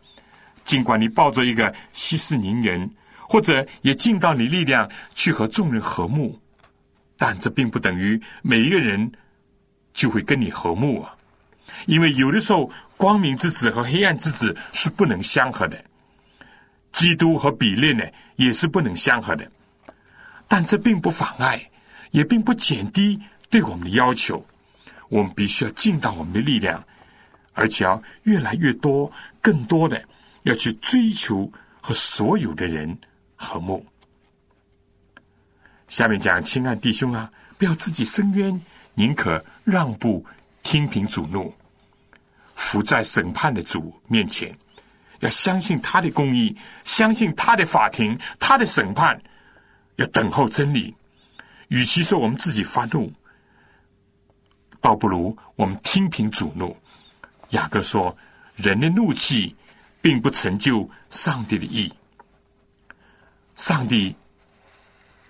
[0.63, 2.89] 尽管你抱着一个息事宁人，
[3.27, 6.39] 或者也尽到你力量去和众人和睦。
[7.17, 9.11] 但这并不等于每一个人
[9.93, 11.13] 就会跟你和睦啊，
[11.85, 15.83] 因为有的时候光明之子和黑暗之子是不能相合的，
[16.91, 18.03] 基督和比列呢
[18.37, 19.47] 也是不能相合的。
[20.47, 21.61] 但这并不妨碍，
[22.09, 23.19] 也并不减低
[23.49, 24.43] 对我们的要求。
[25.09, 26.83] 我们必须要尽到我们的力量，
[27.53, 30.01] 而且要越来越多、更多的
[30.43, 31.51] 要去追求
[31.81, 32.97] 和所有的人
[33.35, 33.85] 和睦。
[35.87, 38.59] 下面讲，亲爱弟兄啊，不要自己伸冤，
[38.93, 40.25] 宁可让步，
[40.63, 41.53] 听凭主怒，
[42.55, 44.57] 伏在审判的主面前，
[45.19, 49.21] 要相信他的公义，相信他的法庭，他的审判，
[49.97, 50.95] 要等候真理。
[51.67, 53.11] 与其说我们自己发怒，
[54.79, 56.75] 倒不如我们听凭主怒。
[57.51, 58.15] 雅各说
[58.55, 59.55] ：“人的怒气，
[60.01, 61.91] 并不成就上帝的意。
[63.55, 64.15] 上帝。”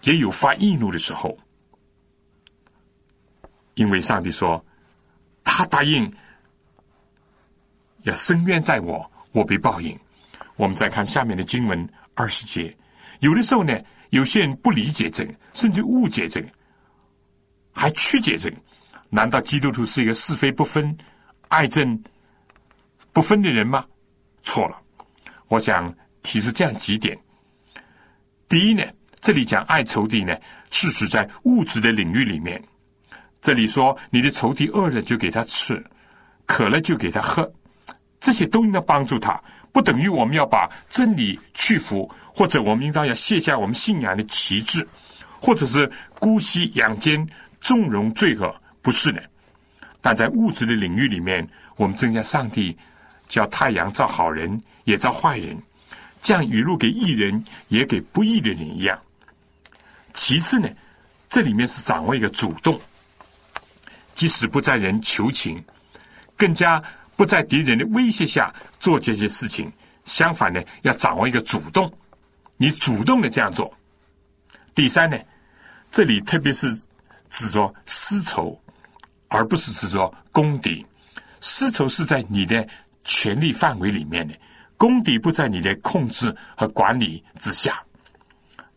[0.04, 1.38] 也有发易怒的时候，
[3.76, 4.66] 因为上帝说
[5.44, 6.12] 他答应
[8.02, 9.96] 要伸冤在我，我被报应。
[10.56, 12.76] 我们再看下面的经文二十节，
[13.20, 13.80] 有的时候呢，
[14.10, 16.48] 有些人不理解这个，甚至误解这个，
[17.72, 18.58] 还曲解这个。
[19.08, 20.98] 难道基督徒是一个是非不分、
[21.50, 22.02] 爱憎
[23.14, 23.86] 不分的人吗？
[24.44, 24.78] 错了。
[25.48, 27.18] 我想提出这样几点：
[28.48, 28.84] 第一呢。
[29.24, 30.36] 这里讲爱仇敌呢，
[30.72, 32.60] 是指在物质的领域里面。
[33.40, 35.80] 这里说你的仇敌饿了就给他吃，
[36.48, 37.48] 渴了就给他喝，
[38.20, 39.40] 这些都应该帮助他。
[39.72, 44.88] 不等于我们要把真理屈服，或者我们应当要卸下我们信仰的旗帜，
[45.40, 47.24] 或者是姑息养奸、
[47.60, 48.52] 纵容罪恶，
[48.82, 49.22] 不是的。
[50.02, 52.76] 但在物质的领域里面，我们增加上帝
[53.32, 55.58] 叫太阳照好人也照坏人，
[56.22, 59.02] 降雨露给义人也给不义的人一样。
[60.14, 60.68] 其次呢，
[61.30, 62.78] 这里面是掌握一个主动，
[64.14, 65.64] 即使不在人求情，
[66.36, 66.84] 更加
[67.16, 69.72] 不在敌人的威胁下做这些事情。
[70.04, 71.90] 相反呢，要掌握一个主动，
[72.58, 73.74] 你主动的这样做。
[74.76, 75.18] 第三呢，
[75.90, 76.68] 这里特别是
[77.30, 78.62] 指着丝绸，
[79.30, 80.86] 而不是指着公敌。
[81.44, 82.68] 丝绸是在你的
[83.04, 84.34] 权力范围里面的，
[84.78, 87.82] 公敌不在你的控制和管理之下。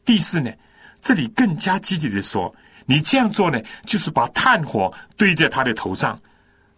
[0.04, 0.50] 第四呢？
[1.00, 2.54] 这里更加积极的说，
[2.86, 6.18] 你这样做呢，就是把炭火堆在他的头上，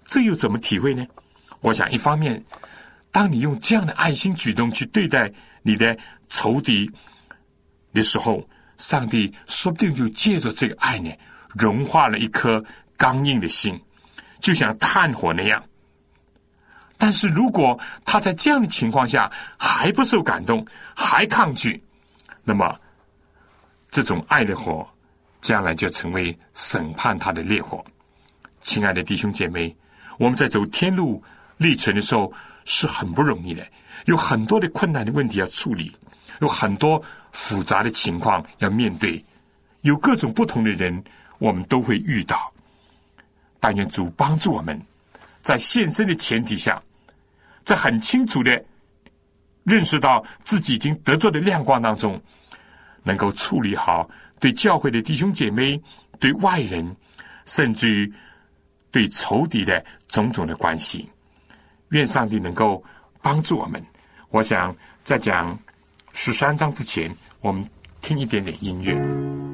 [0.05, 1.07] 这又怎么体会呢？
[1.61, 2.45] 我想，一方面，
[3.13, 5.33] 当你用这样的爱心举动去对待
[5.63, 5.97] 你的
[6.29, 6.91] 仇敌
[7.93, 8.45] 的时候，
[8.79, 11.09] 上帝说不定就借着这个爱呢，
[11.55, 12.65] 融化了一颗
[12.97, 13.81] 刚硬的心，
[14.41, 15.65] 就像炭火那样。
[16.99, 21.83] 但是如果他在这样的情况下还不受感动，还抗拒，
[22.45, 22.79] 那么。
[23.89, 24.87] 这种爱的火，
[25.41, 27.83] 将来就成为审判他的烈火。
[28.61, 29.75] 亲爱的弟兄姐妹，
[30.19, 31.23] 我们在走天路
[31.57, 32.31] 历程的时候
[32.67, 33.67] 是很不容易的，
[34.05, 35.97] 有很多的困难的问题要处理，
[36.41, 39.25] 有很多复杂的情况要面对，
[39.81, 41.03] 有各种不同的人，
[41.39, 42.53] 我们都会遇到。
[43.61, 44.79] 但愿主帮助我们，
[45.41, 46.83] 在现身的前提下，
[47.67, 48.65] 在很清楚的
[49.65, 52.19] 认识到自己已经得罪的亮光当中。
[53.03, 55.81] 能够处理好对教会的弟兄姐妹、
[56.19, 56.85] 对外人，
[57.45, 58.13] 甚至于
[58.91, 61.09] 对仇敌的种种的关系。
[61.91, 62.83] 愿上帝能够
[63.23, 63.81] 帮助我们。
[64.31, 64.75] 我想
[65.05, 65.57] 在讲
[66.13, 67.09] 十三章之前，
[67.41, 67.65] 我们
[68.01, 69.46] 听一点点音乐。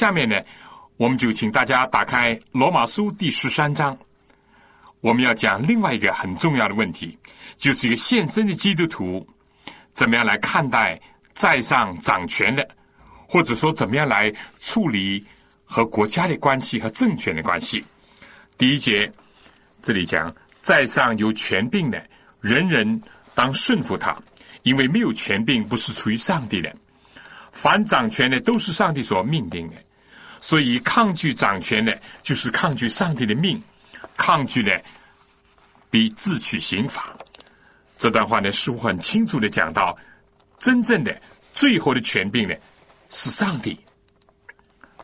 [0.00, 0.40] 下面呢，
[0.96, 3.94] 我们就请大家打开《罗马书》第十三章。
[5.02, 7.18] 我们要讲另外一个很重要的问题，
[7.58, 9.28] 就是一个现身的基督徒
[9.92, 10.98] 怎么样来看待
[11.34, 12.66] 在上掌权的，
[13.28, 15.22] 或者说怎么样来处理
[15.66, 17.84] 和国家的关系和政权的关系。
[18.56, 19.12] 第一节
[19.82, 22.02] 这里讲，在上有权柄的，
[22.40, 23.02] 人人
[23.34, 24.16] 当顺服他，
[24.62, 26.74] 因为没有权柄不是出于上帝的。
[27.52, 29.74] 凡掌权的都是上帝所命定的，
[30.40, 33.62] 所以抗拒掌权的，就是抗拒上帝的命。
[34.16, 34.70] 抗拒呢，
[35.90, 37.14] 比自取刑罚。
[37.96, 39.96] 这段话呢，似乎很清楚的讲到，
[40.58, 41.20] 真正的
[41.52, 42.54] 最后的权柄呢，
[43.08, 43.78] 是上帝。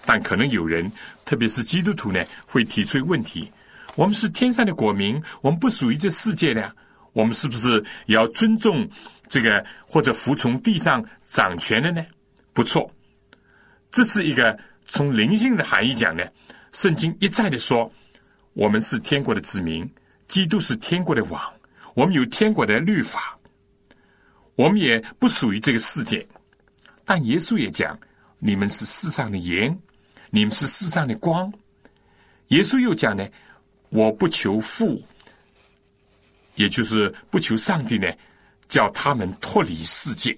[0.04, 0.90] 但可能有人，
[1.24, 3.50] 特别是基督徒呢，会提出问题：
[3.96, 6.70] 我们是天上的国民，我们不属于这世界的，
[7.12, 8.88] 我们是不是也要尊重
[9.28, 12.04] 这个或者服从地上掌权的呢？
[12.52, 12.90] 不错，
[13.90, 14.56] 这是一个
[14.86, 16.24] 从灵性的含义讲呢，
[16.72, 17.92] 圣经一再的说。
[18.54, 19.86] 我们是天国的子民，
[20.28, 21.42] 基督是天国的王，
[21.92, 23.38] 我们有天国的律法，
[24.54, 26.26] 我们也不属于这个世界。
[27.04, 27.98] 但耶稣也讲，
[28.38, 29.78] 你们是世上的盐，
[30.30, 31.52] 你们是世上的光。
[32.48, 33.28] 耶稣又讲呢，
[33.90, 35.02] 我不求父，
[36.54, 38.10] 也就是不求上帝呢，
[38.70, 40.34] 叫他们脱离世界。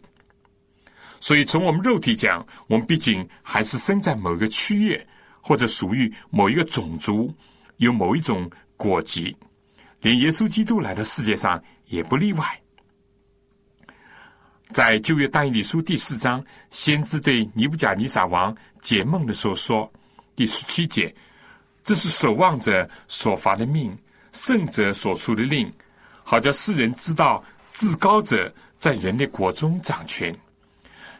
[1.21, 5.01] 所以从我们肉体讲，我们毕竟还是生在某个区域，
[5.41, 7.35] 或者属于某一个种族。
[7.79, 9.37] 有某一种果疾，
[10.01, 12.61] 连耶稣基督来到世界上也不例外。
[14.73, 19.89] 在旧约但以理书第四章，先知对尼布甲尼撒王解梦的时候说
[20.35, 21.15] ：“第十七节，
[21.85, 23.97] 这是守望者所发的命，
[24.33, 25.73] 圣者所出的令，
[26.25, 30.35] 好叫世人知道至高者在人的国中掌权，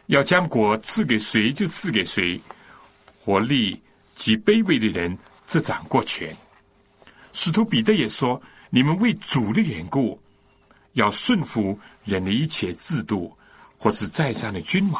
[0.09, 2.41] 要将国赐给谁就赐给谁，
[3.23, 3.79] 活力
[4.15, 6.35] 及卑微的人执掌过权。”
[7.31, 8.41] 使徒彼得也说
[8.71, 10.19] ：“你们为主的缘故，
[10.93, 13.31] 要顺服人的一切制度，
[13.77, 14.99] 或是在上的君王。”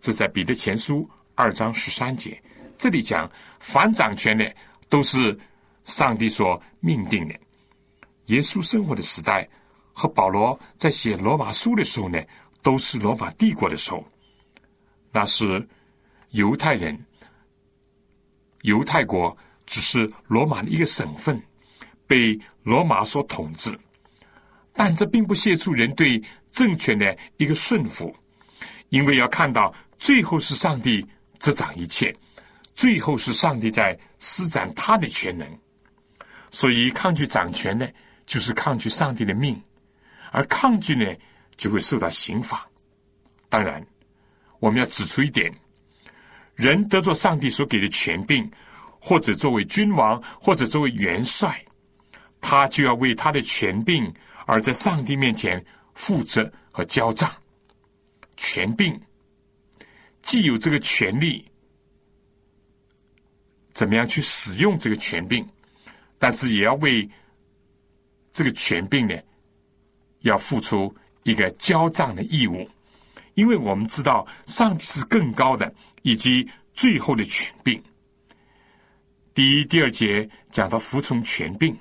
[0.00, 2.40] 这在彼得前书二章十三节。
[2.76, 3.28] 这里讲，
[3.58, 4.54] 凡掌权的
[4.88, 5.36] 都是
[5.84, 7.34] 上帝所命定的。
[8.26, 9.46] 耶稣生活的时代
[9.92, 12.22] 和保罗在写罗马书的时候呢，
[12.62, 14.06] 都是罗马帝国的时候。
[15.12, 15.68] 那是
[16.30, 16.98] 犹太人，
[18.62, 19.36] 犹太国。
[19.66, 21.40] 只是罗马的一个省份，
[22.04, 23.78] 被罗马所统治，
[24.72, 28.12] 但这并不泄出人对政权的一个顺服，
[28.88, 31.06] 因为要看到最后是上帝
[31.38, 32.12] 执掌一切，
[32.74, 35.46] 最后是上帝在施展他的全能，
[36.50, 37.88] 所以抗拒掌权呢，
[38.26, 39.62] 就是抗拒上帝的命，
[40.32, 41.14] 而抗拒呢，
[41.56, 42.68] 就会受到刑罚。
[43.48, 43.86] 当然，
[44.60, 45.52] 我们要指出一点，
[46.54, 48.48] 人得着上帝所给的权柄。
[49.02, 51.58] 或者作为君王，或者作为元帅，
[52.38, 54.12] 他就要为他的权柄
[54.44, 57.34] 而在上帝面前负责和交账。
[58.36, 59.00] 权柄
[60.20, 61.50] 既有这个权利，
[63.72, 65.48] 怎么样去使用这个权柄？
[66.18, 67.08] 但是也要为
[68.34, 69.14] 这个权柄呢，
[70.18, 72.68] 要付出一个交账的义务，
[73.40, 75.72] 因为我们知道上帝是更高的，
[76.02, 77.82] 以及最后的权柄。
[79.32, 81.74] 第一、第二节讲到服从权柄，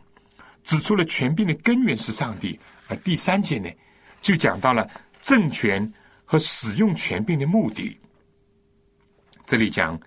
[0.64, 2.58] 指出了权柄的根源是上帝；
[2.88, 3.70] 而第三节呢，
[4.22, 4.90] 就讲到了
[5.22, 5.86] 政权
[6.24, 8.00] 和使用权柄的目的。
[9.46, 10.00] 这里讲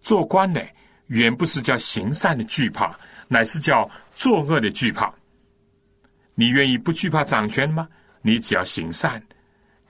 [0.00, 0.62] 做官呢，
[1.08, 2.98] 远不是叫行善的惧怕，
[3.28, 5.14] 乃是叫作恶的惧怕。
[6.34, 7.86] 你愿意不惧怕掌权吗？
[8.22, 9.22] 你只要行善，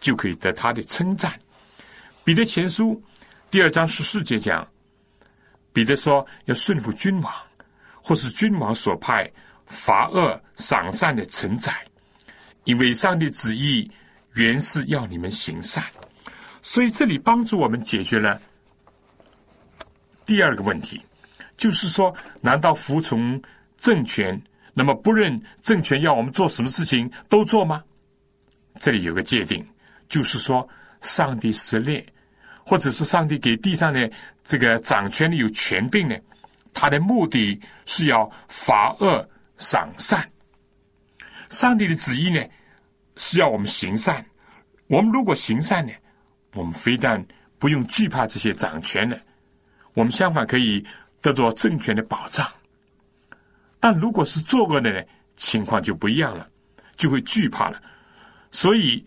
[0.05, 1.33] 就可以得他的称赞。
[2.25, 3.03] 彼得前书
[3.51, 4.69] 第二章十四节讲。
[5.73, 7.33] 彼得说：“要顺服君王，
[8.03, 9.29] 或是君王所派
[9.67, 11.85] 罚恶赏善的臣宰，
[12.65, 13.91] 因为上帝旨意
[14.35, 15.83] 原是要你们行善。
[16.61, 18.39] 所以这里帮助我们解决了
[20.27, 21.03] 第二个问题，
[21.57, 23.43] 就是说，难道服从
[23.79, 24.41] 政权，
[24.75, 27.83] 那么不论政权要我们做什么事情都做吗？
[28.79, 29.67] 这里有个界定，
[30.09, 30.69] 就是说，
[31.01, 32.05] 上帝设立，
[32.65, 34.11] 或者是上帝给地上的。”
[34.45, 36.15] 这个掌权的有权柄呢，
[36.75, 39.27] 他的目的是要罚恶
[39.57, 40.31] 赏善。
[41.49, 42.45] 上帝的旨意呢，
[43.17, 44.23] 是要我们行善。
[44.87, 45.91] 我们如果行善呢，
[46.53, 47.27] 我们非但
[47.59, 49.19] 不用惧怕这些掌权的，
[49.95, 50.87] 我们相反可以
[51.23, 52.47] 得着政权的保障。
[53.81, 55.03] 但如果是作恶的呢，
[55.37, 56.47] 情况就不一样了，
[56.97, 57.81] 就会惧怕了。
[58.51, 59.03] 所以，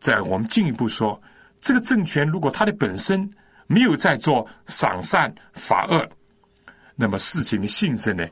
[0.00, 1.20] 在我们进一步说，
[1.60, 3.30] 这个政权如果它的本身，
[3.66, 6.08] 没有在做赏善罚恶，
[6.96, 8.26] 那么事情的性质呢，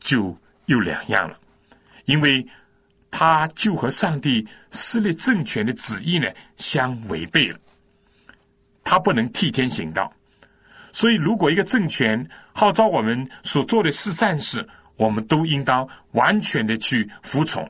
[0.00, 0.36] 就
[0.66, 1.38] 又两样了，
[2.04, 2.46] 因为
[3.10, 7.58] 他就和上帝施立政权的旨意呢相违背了，
[8.82, 10.12] 他不能替天行道。
[10.92, 17.64] 所以，如果一个政权号召我们所做的是善事，我们都应当完全的去服从；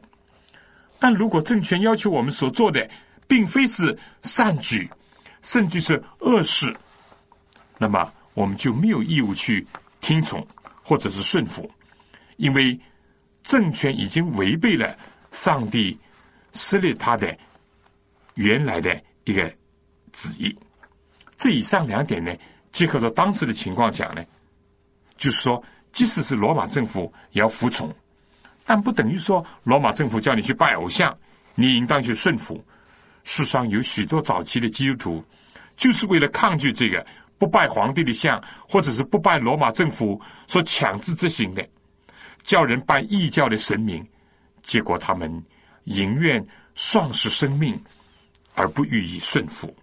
[0.98, 2.86] 但如果政权要求我们所做的
[3.26, 4.90] 并非是善举，
[5.42, 6.74] 甚至是恶事，
[7.78, 9.66] 那么我们就没有义务去
[10.00, 10.46] 听从
[10.82, 11.70] 或者是顺服，
[12.36, 12.78] 因为
[13.42, 14.96] 政权已经违背了
[15.32, 15.98] 上帝
[16.52, 17.36] 设立他的
[18.34, 19.52] 原来的一个
[20.12, 20.56] 旨意。
[21.36, 22.34] 这以上两点呢？
[22.72, 24.24] 结合着当时的情况讲呢，
[25.16, 25.62] 就是说，
[25.92, 27.94] 即使是罗马政府也要服从，
[28.66, 31.16] 但不等于说罗马政府叫你去拜偶像，
[31.54, 32.60] 你应当去顺服。
[33.24, 35.24] 世上有许多早期的基督徒，
[35.76, 37.04] 就是为了抗拒这个
[37.38, 41.66] 不拜皇帝的像，或者是不拜罗马政府所强制执行的，
[42.44, 44.06] 叫人拜异教的神明，
[44.62, 45.42] 结果他们
[45.82, 47.78] 宁愿丧失生命，
[48.54, 49.74] 而不予以顺服。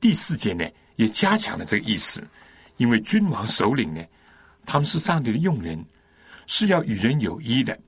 [0.00, 0.64] 第四节呢？
[0.96, 2.26] 也加强了这个意思，
[2.78, 4.02] 因为君王首领呢，
[4.64, 5.84] 他们是上帝的用人，
[6.46, 7.78] 是要与人有益的，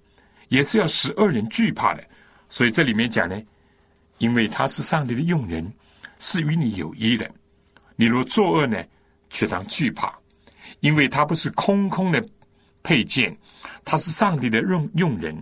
[0.49, 2.05] 也是要使恶人惧怕的。
[2.51, 3.41] 所以这里面讲呢，
[4.18, 5.72] 因为他是上帝的用人，
[6.18, 7.30] 是与你有益的。
[7.96, 8.84] 你若作恶呢，
[9.30, 10.12] 却当惧怕，
[10.80, 12.24] 因为他不是空空的
[12.82, 13.36] 配件，
[13.84, 15.36] 他是上帝的用用人，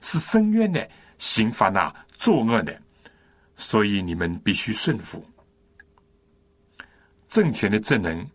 [0.00, 2.78] 是深渊的刑罚那作恶的，
[3.56, 5.24] 所以你们必须顺服。
[7.28, 8.26] 政权的职能，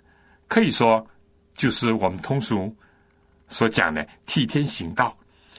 [0.48, 1.06] 可以说
[1.54, 2.76] 就是我们通俗
[3.48, 5.18] 所讲的替天行道，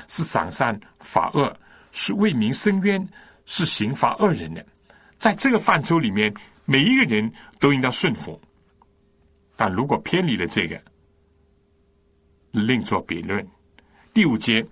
[0.08, 1.56] 是赏善罚恶，
[1.92, 3.08] 是为民伸冤，
[3.50, 4.64] 是刑罚恶人的。
[5.18, 6.32] 在这个范畴里面，
[6.64, 7.28] 每一个人
[7.58, 8.40] 都应当顺服。
[9.56, 10.80] 但如果偏离了这个，
[12.52, 13.44] 另作别论。
[14.14, 14.64] 第五节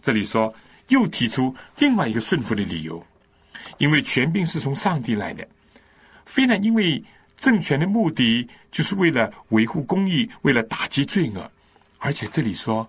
[0.00, 0.54] 这里说，
[0.88, 3.04] 又提出另外一个顺服的理由，
[3.78, 5.46] 因为权柄是从上帝来的，
[6.24, 7.04] 非但因为。
[7.34, 11.50] 政权的目的就是为了维护公义，为了打击罪恶。
[11.98, 12.88] 而且这里说，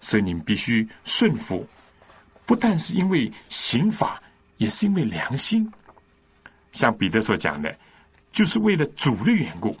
[0.00, 1.64] 所以你们必须顺服，
[2.46, 4.20] 不但是因为刑法，
[4.60, 5.66] 也是因为良心。
[6.70, 7.74] 像彼得所讲的，
[8.30, 9.74] 就是为了主的缘故。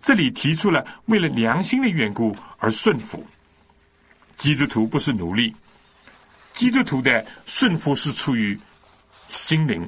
[0.00, 3.24] 这里提出了为了良心的缘故而顺服。
[4.36, 5.54] 基督徒不是奴隶，
[6.54, 8.58] 基督徒的顺服是出于
[9.28, 9.86] 心灵。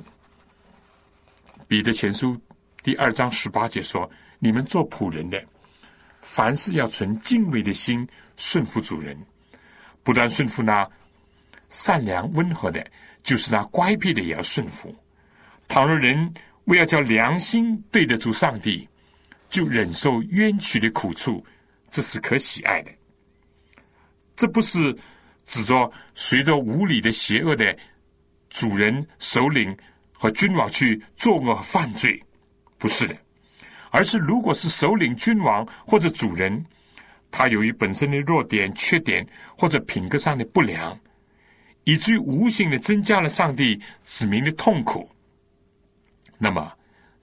[1.67, 2.39] 彼得前书。
[2.83, 4.09] 第二章十八节说
[4.39, 5.43] ：“你们做仆人的，
[6.21, 8.07] 凡事要存敬畏的心
[8.37, 9.19] 顺服主人，
[10.03, 10.89] 不但顺服那
[11.69, 12.87] 善良温和的，
[13.23, 14.95] 就是那乖僻的也要顺服。
[15.67, 16.33] 倘若人
[16.65, 18.89] 为要叫良心对得住上帝，
[19.49, 21.45] 就忍受冤屈的苦处，
[21.91, 22.91] 这是可喜爱的。
[24.37, 24.97] 这不是
[25.45, 27.77] 指着随着无理的邪恶的
[28.51, 29.77] 主人、首领
[30.13, 32.23] 和君王去作恶犯罪。”
[32.79, 33.17] 不是的，
[33.91, 36.65] 而是如果是首领、君王或者主人，
[37.31, 40.97] 他由于本身的弱点、缺点或者品格上的不良，
[41.89, 45.09] 以至于无形的增加了上帝子民的痛苦，
[46.37, 46.71] 那么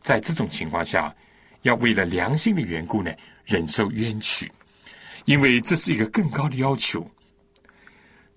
[0.02, 1.16] 在这种情况下，
[1.62, 3.14] 要为了良心的缘故呢，
[3.46, 4.52] 忍受冤屈，
[5.26, 7.08] 因为这是一个更高的要求。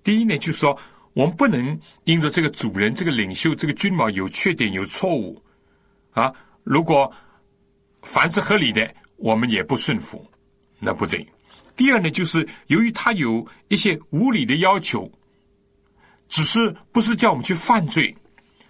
[0.05, 0.79] 第一呢，就是说
[1.15, 5.43] 我们不能因着这个主人、这个领袖、这个君王有缺点、有错误
[6.11, 6.31] 啊。
[6.63, 7.11] 如果
[8.03, 10.31] 凡是合理的，我们也不顺服，
[10.79, 11.27] 那不对。
[11.75, 15.11] 第二呢，就是由于他有一些无理的要求，
[16.29, 18.17] 只是不是叫我们去犯罪，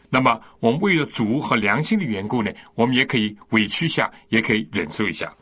[0.08, 5.32] 那么我们为了主和良心的缘故呢，我们也可以委屈一下，也可以忍受一下。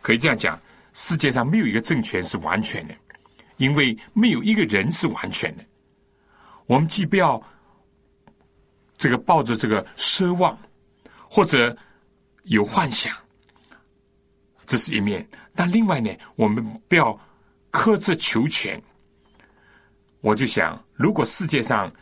[0.00, 0.60] 可以这样讲，
[0.92, 2.94] 世界上没有一个政权是完全的，
[3.56, 5.64] 因为没有一个人是完全的。
[6.66, 7.42] 我们既不要
[8.96, 10.58] 这个抱着这个奢望，
[11.28, 11.76] 或者。
[12.46, 13.16] 有幻想，
[14.66, 15.22] 这是一面；
[15.54, 17.16] 但另外呢，我们不要
[17.70, 18.82] 苛责求全。
[20.22, 21.92] 我就想，如果世界上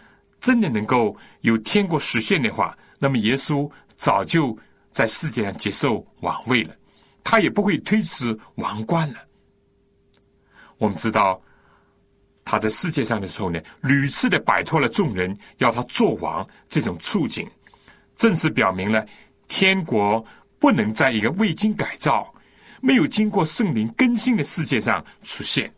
[0.40, 4.56] 真的能够有天国实现的话，那么耶稣早就
[4.92, 6.76] 在世界上接受王位了，
[7.24, 9.16] 他也不会推迟王冠了。
[10.78, 11.42] 我们知道，
[12.44, 17.48] 他在世界上的时候呢，屡次的摆脱了众人要他做王这种处境，
[18.16, 19.04] 正是表明了。
[19.48, 20.24] 天国
[20.58, 22.32] 不能在一个未经改造、
[22.80, 25.72] 没有经过圣灵更新的世界上出现。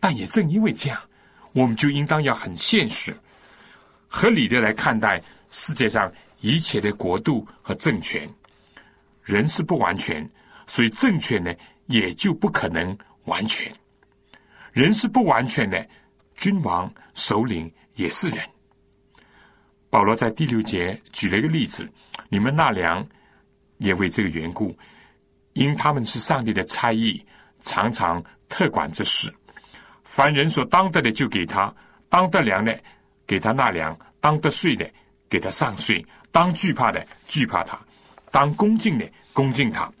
[0.00, 1.00] 但也正因为这样，
[1.56, 3.16] 我们就应当要很现实、
[4.06, 8.28] 合理的来看待世界上一切的国度和政权。
[9.24, 10.28] 人是不完全，
[10.66, 11.50] 所以政权呢
[11.86, 13.72] 也就不可能完全。
[14.70, 15.88] 人是不完全的，
[16.34, 18.46] 君王首领也是人。
[19.88, 21.88] 保罗在第六节举了一个例子：
[22.28, 23.04] 你们纳粮
[23.78, 24.76] 也为这个缘故，
[25.54, 27.24] 因他们是上帝的差役，
[27.62, 29.34] 常常特管这事。
[30.16, 31.70] 凡人所当得的，就给他；
[32.08, 32.74] 当得粮的，
[33.26, 34.90] 给他纳粮；当得税的，
[35.28, 36.02] 给他上税；
[36.32, 37.76] 当惧怕的，惧怕他；
[38.30, 39.92] 当恭敬的，恭敬他。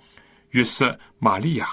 [0.52, 1.68] 约瑟、玛利亚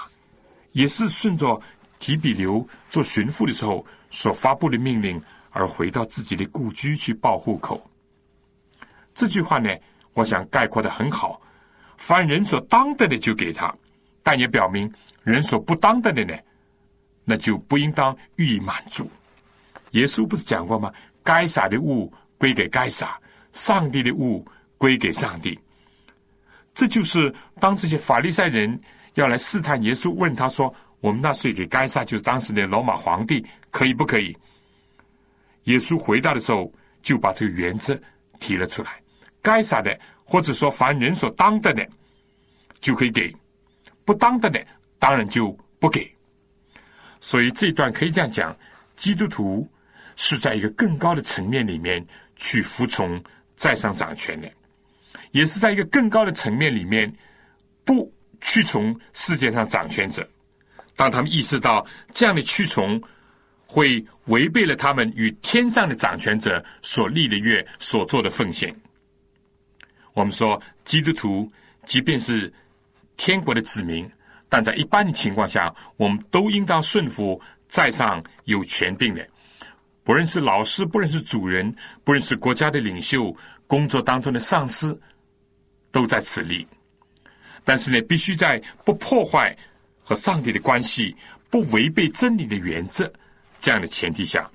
[0.72, 1.58] 也是顺着
[1.98, 5.18] 提比留做巡抚的时候所发布的命令，
[5.48, 7.82] 而回到自己的故居去报户口。
[9.14, 9.74] 这句话呢，
[10.12, 11.40] 我想概括的很好。
[11.96, 13.74] 凡人所当得的，就给他；
[14.22, 14.92] 但也表明
[15.22, 16.36] 人所不当得的呢，
[17.24, 19.10] 那就不应当予以满足。
[19.92, 20.92] 耶稣不是讲过吗？
[21.22, 23.18] 该撒的物归给该撒，
[23.52, 24.46] 上帝的物
[24.76, 25.58] 归给上帝。
[26.74, 28.78] 这就是当这些法利赛人
[29.14, 34.36] 要来试探耶稣，问他说：“我们纳税给该撒，就是当时的罗马皇帝，可以不可以？”
[35.64, 36.70] 耶稣回答的时候，
[37.00, 37.98] 就把这个原则
[38.40, 39.00] 提了出来。
[39.40, 41.88] 该撒的，或者说凡人所当得的，
[42.80, 43.32] 就可以给；
[44.04, 44.66] 不当得的，
[44.98, 46.12] 当然就不给。
[47.24, 48.54] 所以这段可以这样讲：
[48.96, 49.66] 基督徒
[50.14, 52.06] 是在一个更高的层面里面
[52.36, 53.18] 去服从
[53.54, 54.52] 在上掌权的，
[55.30, 57.10] 也是在一个更高的层面里面
[57.82, 58.12] 不
[58.42, 60.28] 屈从世界上掌权者。
[60.96, 63.02] 当他们意识到这样的屈从
[63.66, 68.70] 会违背了他们与天上的掌权者所立的约、所做的奉献。
[70.12, 71.50] 我们说，基督徒
[71.86, 72.52] 即便是
[73.16, 74.06] 天国的子民，
[74.54, 79.28] 但在一般的情况下，我们都应当顺服在上有权柄的，
[80.04, 81.74] 不论是老师，不论是主人，
[82.04, 83.36] 不论是国家的领袖，
[83.66, 84.96] 工作当中的上司，
[85.90, 86.64] 都在此立。
[87.64, 89.52] 但是呢，必须在不破坏
[90.04, 91.16] 和上帝的关系、
[91.50, 93.12] 不违背真理的原则
[93.58, 94.48] 这样的前提下，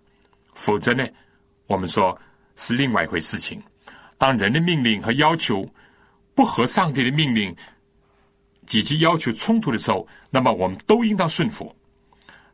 [0.53, 1.05] 否则呢，
[1.67, 2.17] 我们说
[2.55, 3.61] 是另外一回事情。
[4.17, 5.69] 当人的命令和要求
[6.33, 7.53] 不合上帝的命令
[8.69, 11.75] 及其要求冲突的时候，那么我们都应当顺服。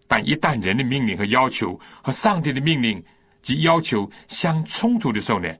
[0.07, 3.03] 但一旦人的命令和要求和上帝的命令
[3.41, 5.53] 及要求相冲突的时候呢，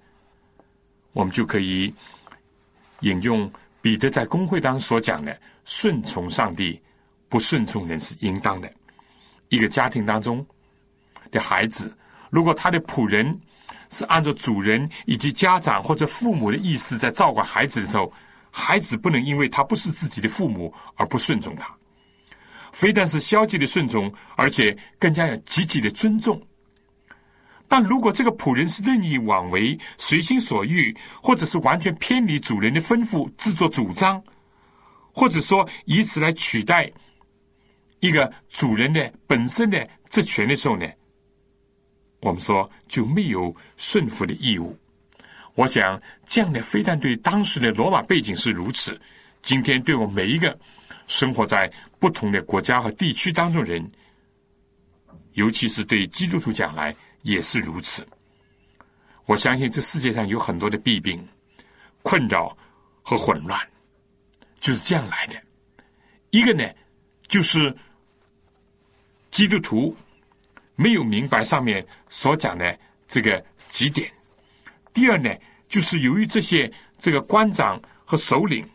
[1.12, 1.94] 我们就可以
[3.02, 3.52] 引用
[3.82, 6.82] 彼得在公会当中所讲的：“顺从上帝，
[7.28, 8.72] 不顺从人是应当的。”
[9.50, 10.46] 一个家庭当中
[11.32, 11.94] 的孩子，
[12.30, 13.38] 如果他的仆人，
[13.90, 18.12] 是按照主人以及家长或者父母的意思在照管孩子的时候，
[18.58, 21.76] 孩子不能因为他不是自己的父母而不顺从他，
[22.72, 26.42] 非但是消极的顺从，而且更加要积极的尊重。
[27.68, 34.24] 但如果这个仆人是任意妄为、随心所欲，或者是完全偏离主人的吩咐、自作主张，
[35.12, 36.90] 或者说以此来取代
[38.00, 40.90] 一个主人的本身的职权的时候呢？
[42.22, 44.78] 我们说就没有顺服的义务。
[45.56, 49.00] 我想这样的非但对当时的罗马背景是如此，
[49.42, 50.58] 今天对我每一个
[51.08, 53.90] 生活在不同的国家和地区当中人，
[55.34, 58.06] 尤其是对基督徒讲来也是如此。
[59.26, 61.28] 我相信这世界上有很多的弊病、
[62.04, 62.56] 困扰
[63.02, 63.60] 和混乱，
[64.60, 65.42] 就是这样来的。
[66.30, 66.64] 一个呢，
[67.28, 67.76] 就是
[69.32, 69.96] 基督徒。
[70.78, 72.78] 没有明白上面所讲的
[73.08, 74.12] 这个几点。
[74.96, 75.30] 第二呢，
[75.68, 78.66] 就是由于这些这个官长和首领，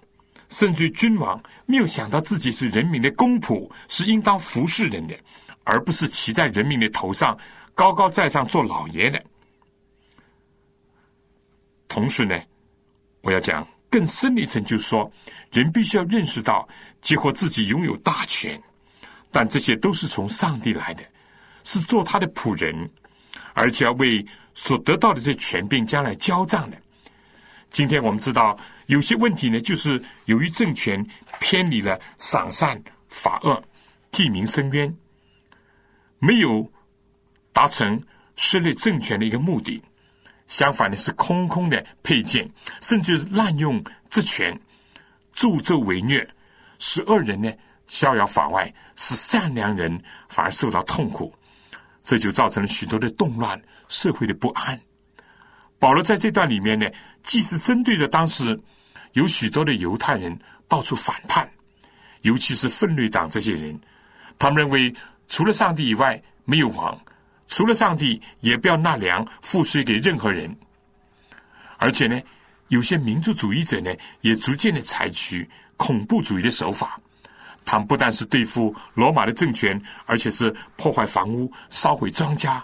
[0.50, 5.18] 甚至君王，没有想到自己是人民的公仆，是应当服侍人的，
[5.64, 7.36] 而不是骑在人民的头上，
[7.74, 9.20] 高高在上做老爷的。
[11.88, 12.38] 同时呢，
[13.22, 15.10] 我要讲更深的一层，就是说，
[15.50, 16.68] 人必须要认识到，
[17.00, 18.62] 几乎自己拥有大权，
[19.32, 21.02] 但这些都是从上帝来的。
[21.64, 22.90] 是做他的仆人，
[23.54, 24.24] 而且要为
[24.54, 26.76] 所得到的这些权柄将来交账的。
[27.70, 31.04] 今天我们知道有些问题呢，就是由于政权
[31.40, 33.62] 偏离了赏善罚恶、
[34.10, 34.92] 替民伸冤，
[36.18, 36.68] 没有
[37.52, 38.02] 达成
[38.36, 39.80] 设立政权的一个目的，
[40.48, 42.48] 相反的是空空的配件，
[42.80, 44.58] 甚至滥用职权、
[45.32, 46.28] 助纣为虐，
[46.78, 47.52] 使恶人呢
[47.86, 51.32] 逍遥法外，使善良人反而受到痛苦。
[52.02, 53.60] 这就造成了许多的动乱，
[53.90, 54.80] 社会的不安。
[55.78, 56.86] 保罗在这段里面呢，
[57.22, 58.58] 既是针对着当时
[59.12, 60.34] 有许多的犹太人
[60.66, 61.46] 到处反叛，
[62.22, 63.78] 尤其是分律党这些人，
[64.38, 64.94] 他们认为
[65.28, 66.98] 除了上帝以外没有王，
[67.48, 70.54] 除了上帝也不要纳粮赋税给任何人。
[71.78, 72.20] 而且呢，
[72.68, 77.00] 有些民族主义者呢，也逐渐的采取恐怖主义的手法。
[77.64, 82.60] 他们不但是对付罗马的政权，而且是破坏房屋、烧毁庄稼、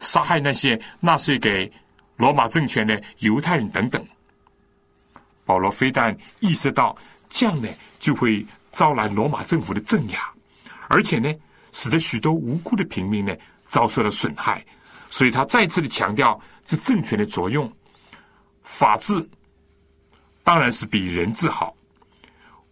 [0.00, 1.70] 杀害那些纳税给
[2.16, 4.04] 罗马政权的犹太人等等。
[5.44, 6.96] 保罗非但意识到
[7.30, 7.68] 这样呢，
[7.98, 10.30] 就会招来罗马政府的镇压，
[10.88, 11.32] 而且呢，
[11.72, 13.34] 使得许多无辜的平民呢
[13.66, 14.64] 遭受了损害。
[15.10, 17.70] 所以他再次的强调，这政权的作用，
[18.62, 19.26] 法治
[20.44, 21.74] 当然是比人治好。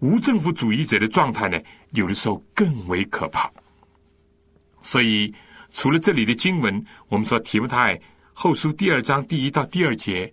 [0.01, 1.59] 无政府主义者的状态呢，
[1.93, 3.51] 有的时候更为可怕。
[4.83, 5.35] 所以，
[5.77, 8.01] 除了这里的经文，我们说提摩太
[8.33, 10.33] 后书第二章第一到第二节，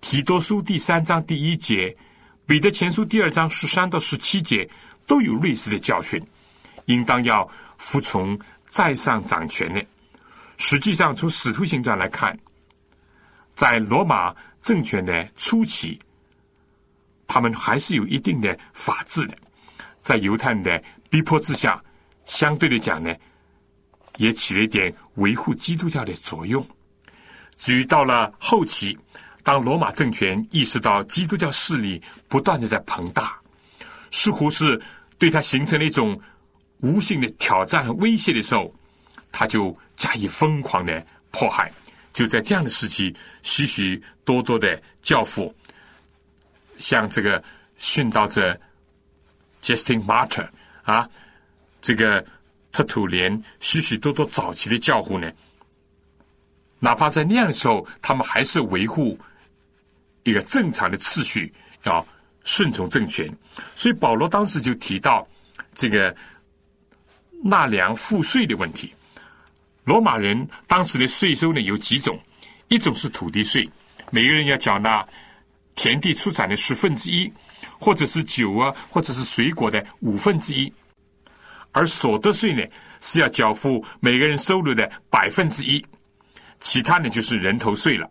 [0.00, 1.96] 提多书第三章第一节，
[2.44, 4.68] 彼得前书第二章十三到十七节，
[5.06, 6.20] 都有类似的教训，
[6.86, 8.36] 应当要服从
[8.66, 9.80] 在上掌权的。
[10.56, 12.36] 实际上，从使徒行传来看，
[13.54, 16.00] 在罗马政权的初期。
[17.28, 19.38] 他们还是有一定的法治的，
[20.00, 21.80] 在犹太人的逼迫之下，
[22.24, 23.14] 相对的讲呢，
[24.20, 26.64] 也起了一点维护基督教的作用。
[27.58, 28.96] 至于到了后期，
[29.42, 33.34] 当罗马政权意识到基督教势力不断的在膨大，
[34.10, 34.78] 似乎是
[35.18, 36.20] 对他形成了一种
[36.80, 38.70] 无形的挑战和威胁的时候，
[39.32, 41.72] 他就加以疯狂的迫害。
[42.12, 45.54] 就在这样的时期，许许多多的教父。
[46.78, 47.42] 像这个
[47.78, 48.58] 殉道者
[49.62, 50.46] Justin Martyr
[50.82, 51.08] 啊，
[51.80, 52.22] 这个
[52.72, 55.30] 特土连许许多多早期的教父呢，
[56.78, 59.18] 哪怕在那样的时候，他们还是维护
[60.22, 61.52] 一个正常的次序，
[61.84, 62.06] 要
[62.44, 63.28] 顺从政权。
[63.74, 65.26] 所以保罗当时就提到
[65.74, 66.14] 这个
[67.42, 68.94] 纳粮赋税的问题。
[69.84, 72.18] 罗马人当时的税收呢有几种，
[72.68, 73.68] 一种是土地税，
[74.10, 75.06] 每个人要缴纳。
[75.76, 77.32] 田地出产的十分之一，
[77.78, 80.70] 或者是酒啊，或者是水果的五分之一，
[81.72, 82.62] 而所得税呢
[83.00, 85.84] 是要缴付每个人收入的百分之一，
[86.58, 88.08] 其他呢就是人头税了。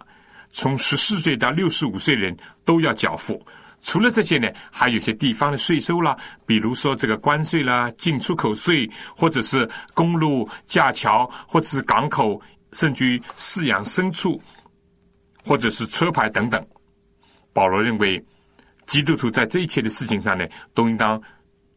[0.52, 2.36] 从十四岁到六十五岁人
[2.66, 3.46] 都要缴付。
[3.82, 12.42] 除了这些呢，还有些地方的税收啦，比如说这个关税啦、进出口税，或者是公路架桥，或者是港口，
[12.74, 14.42] 甚至于饲养牲畜，
[15.46, 16.66] 或者是车牌等等。
[17.54, 18.22] 保罗认为，
[18.86, 21.22] 基督徒在这一切的事情上呢，都应当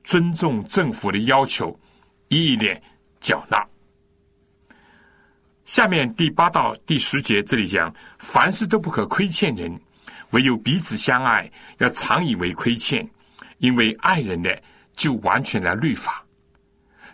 [0.02, 1.78] 尊重政府的要求，
[2.28, 2.80] 一一的
[3.20, 3.64] 缴纳。
[5.64, 9.80] 下面第八到第十节这里讲，凡事都不可亏欠人，
[10.30, 13.08] 唯有彼此相爱，要常以为亏欠，
[13.58, 14.62] 因为爱人的
[14.96, 16.24] 就完全的律法。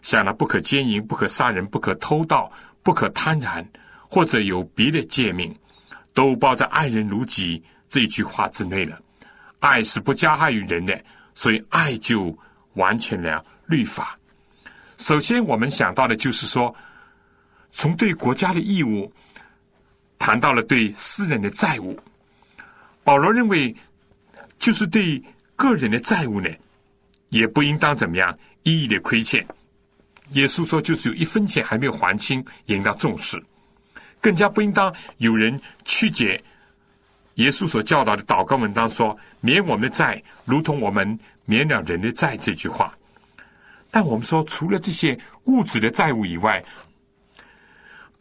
[0.00, 2.50] 像那不可奸淫、不可杀人、不可偷盗、
[2.82, 3.64] 不可贪婪，
[4.08, 5.54] 或者有别的诫命，
[6.14, 7.62] 都包在爱人如己。
[7.90, 9.00] 这句话之内了，
[9.60, 11.02] 爱是不加害于人的，
[11.34, 12.38] 所以爱就
[12.74, 14.18] 完全了律法。
[14.96, 16.74] 首先，我们想到的就是说，
[17.70, 19.12] 从对国家的义务
[20.18, 21.98] 谈到了对私人的债务。
[23.04, 23.74] 保罗认为，
[24.58, 25.22] 就是对
[25.56, 26.50] 个人的债务呢，
[27.28, 29.46] 也不应当怎么样一一的亏欠。
[30.32, 33.42] 耶稣说，就是有一分钱还没有还清，应当重视。
[34.20, 36.42] 更加不应当有人曲解。
[37.34, 42.94] 耶稣所教导的祷告文当说：“免我们的债，如同我们免了人的债。”这句话。
[43.90, 46.62] 但我们说，除了这些物质的债务以外，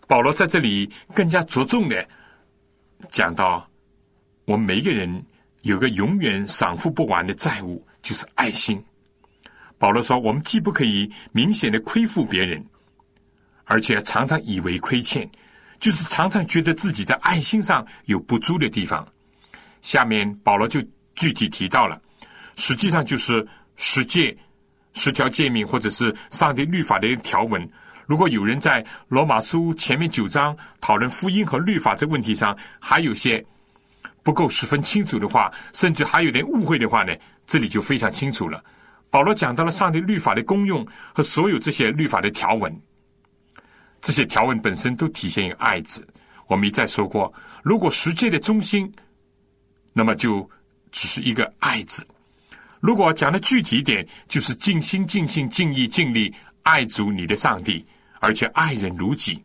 [0.07, 2.07] 保罗在这里更加着重的
[3.11, 3.69] 讲到，
[4.45, 5.23] 我们每一个人
[5.63, 8.81] 有个永远偿付不完的债务，就是爱心。
[9.77, 12.65] 保罗说，我们既不可以明显的亏负别人，
[13.65, 15.29] 而且常常以为亏欠。
[15.79, 19.07] 就是常常觉得自己在爱心上有不足的地方。
[19.81, 20.81] 下面保罗就
[21.13, 22.01] 具体提到了，
[22.57, 23.47] 实际上就是
[23.77, 24.37] 十诫、
[24.93, 27.65] 十条诫命，或者是上帝律法的条文。
[28.05, 33.45] 如果有人在罗马书前面九章讨论福音和律法这问题上还有些
[34.23, 37.13] 不够十分清楚的话，甚至还有点误会的话呢，
[37.45, 38.61] 这里就非常清楚了。
[39.09, 42.81] 保罗讲到了上帝律法的功用和所有这些律法的条文。
[43.99, 46.05] 这些条文本身都体现一个“爱”字。
[46.47, 48.91] 我们一再说过，如果世界的中心，
[49.93, 50.49] 那么就
[50.91, 52.03] 只是一个“爱”字；
[52.79, 57.85] 如果讲的具体一点，就是尽心、尽性、尽意、尽力爱主你的上帝，
[58.19, 59.43] 而且爱人如己。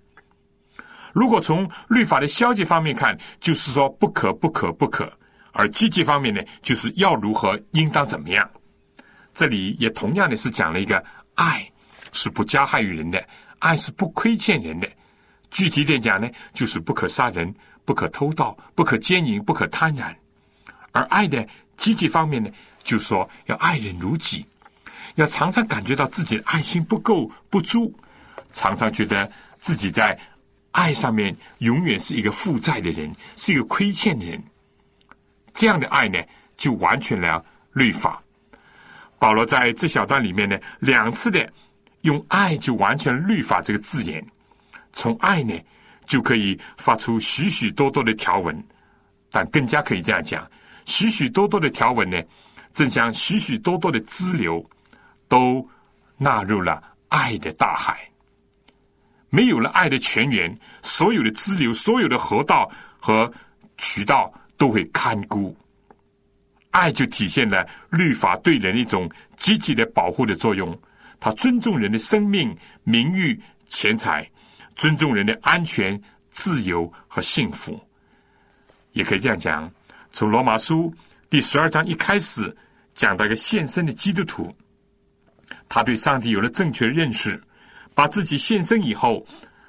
[1.12, 5.06] 如果从律法的消极方面看，就是说不可、不可、不可；
[5.52, 8.48] 而积极方面呢，就是要如何、应当怎么样。
[9.32, 11.02] 这里也同样的是讲了一个
[11.36, 11.66] “爱”
[12.12, 13.22] 是不加害于人的。
[13.58, 14.88] 爱是不亏欠人的，
[15.50, 17.54] 具体点讲呢，就是不可杀人、
[17.84, 20.12] 不可偷盗、不可奸淫、不可贪婪。
[20.90, 22.50] 而爱的积极方面呢，
[22.82, 24.44] 就说要爱人如己，
[25.14, 27.94] 要常常感觉到自己爱心不够不足，
[28.52, 30.18] 常常觉得自己在
[30.72, 34.42] 爱上面永远是一个负债的人，是一个亏欠的人。
[35.54, 36.18] 这样的爱呢，
[36.56, 38.22] 就完全了律法。
[39.18, 41.48] 保罗在这小段里面呢，两次的
[42.00, 44.26] 用“爱”就完全律法这个字眼，
[44.92, 45.54] 从爱呢
[46.06, 48.64] 就可以发出许许多多的条文，
[49.30, 50.44] 但更加可以这样讲，
[50.84, 52.20] 许许多多的条文呢。
[52.72, 54.64] 正像许许多多的支流，
[55.28, 55.68] 都
[56.16, 58.08] 纳入了爱的大海。
[59.30, 63.32] 没有了爱的泉源，所有的支流、所有的河道和
[63.78, 65.56] 渠道都会干枯。
[66.70, 70.78] 爱就体现了律法对人一种积极的保护的作用。
[71.20, 74.28] 它尊重人的生命、名誉、钱财，
[74.74, 76.00] 尊重人的安全、
[76.30, 77.78] 自由和幸福。
[78.92, 79.70] 也可以这样讲，
[80.10, 80.92] 从罗马书。
[81.30, 82.54] 第十二章一开始
[82.94, 84.54] 讲到一个献身的基督徒，
[85.68, 87.40] 他对上帝有了正确的认识，
[87.94, 89.26] 把自己献身以后，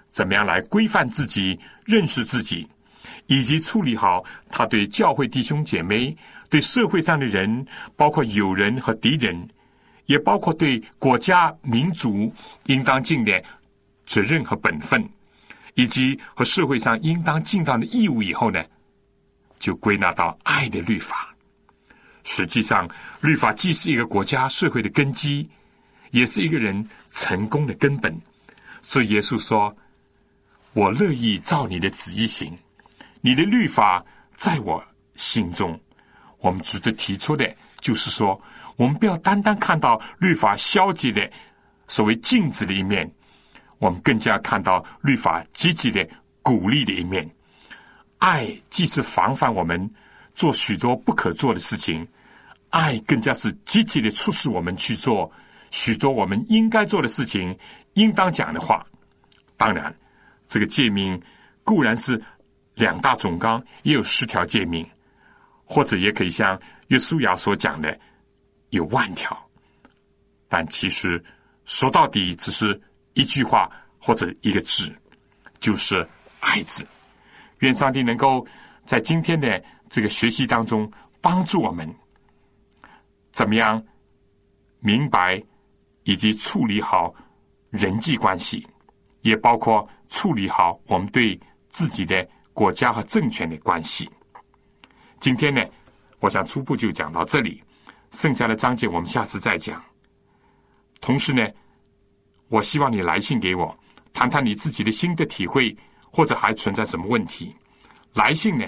[0.09, 2.67] 怎么样来规范自己、认识自己，
[3.27, 6.15] 以及处理好他对教会弟兄姐妹、
[6.49, 7.65] 对社会上的人，
[7.95, 9.47] 包括友人和敌人，
[10.05, 12.31] 也包括对国家民族
[12.65, 13.43] 应当尽的
[14.05, 15.03] 责任和本分，
[15.75, 18.63] 以及和社会上应当尽到的义务以后呢，
[19.59, 21.32] 就归纳到爱的律法。
[22.23, 22.89] 实际上，
[23.21, 25.49] 律法既是一个国家社会的根基，
[26.11, 28.17] 也是一个人成功的根本。
[28.81, 29.75] 所以耶稣说
[30.71, 32.57] ：“我乐意照你的旨意行，
[33.19, 34.03] 你的律法
[34.35, 34.81] 在我
[35.15, 35.77] 心中。”
[36.39, 38.41] 我们值得提出的，就是说，
[38.77, 41.29] 我们不要单单看到律法消极的
[41.87, 43.09] 所谓禁止的一面，
[43.79, 46.07] 我们更加看到律法积极的
[46.41, 47.29] 鼓励的一面。
[48.19, 49.93] 爱既是防范我们。
[50.35, 52.07] 做许多不可做的事情，
[52.73, 55.31] 爱更加是积极的促使我们去做
[55.69, 57.55] 许多我们应该做的事情，
[57.93, 58.83] 应当讲的话。
[59.55, 59.95] 当然，
[60.47, 61.21] 这个诫命
[61.63, 62.19] 固然是
[62.73, 64.83] 两大总纲，也有十条诫命，
[65.63, 67.95] 或者也可以像约书亚所讲的
[68.71, 69.37] 有万条。
[70.49, 71.23] 但其实
[71.65, 72.81] 说到底，只是
[73.13, 73.69] 一句话
[73.99, 74.91] 或者一个字，
[75.59, 76.07] 就是
[76.41, 76.83] “爱”字。
[77.59, 78.45] 愿上帝能够
[78.83, 79.63] 在今天的。
[79.89, 81.87] 这个学习当中，帮助我们
[83.33, 83.83] 怎么样
[84.79, 85.43] 明白
[86.03, 87.13] 以及处理好
[87.71, 88.65] 人际关系，
[89.21, 91.37] 也包括处理好我们对
[91.69, 94.09] 自己的国家和政权的关系。
[95.19, 95.61] 今天呢，
[96.19, 97.63] 我想初步就讲到这里，
[98.11, 99.83] 剩下的章节我们下次再讲。
[101.01, 101.45] 同时呢，
[102.49, 103.75] 我希望你来信给我，
[104.13, 105.75] 谈谈你自己的心得体会，
[106.11, 107.55] 或者还存在什么问题。
[108.13, 108.65] 来信呢？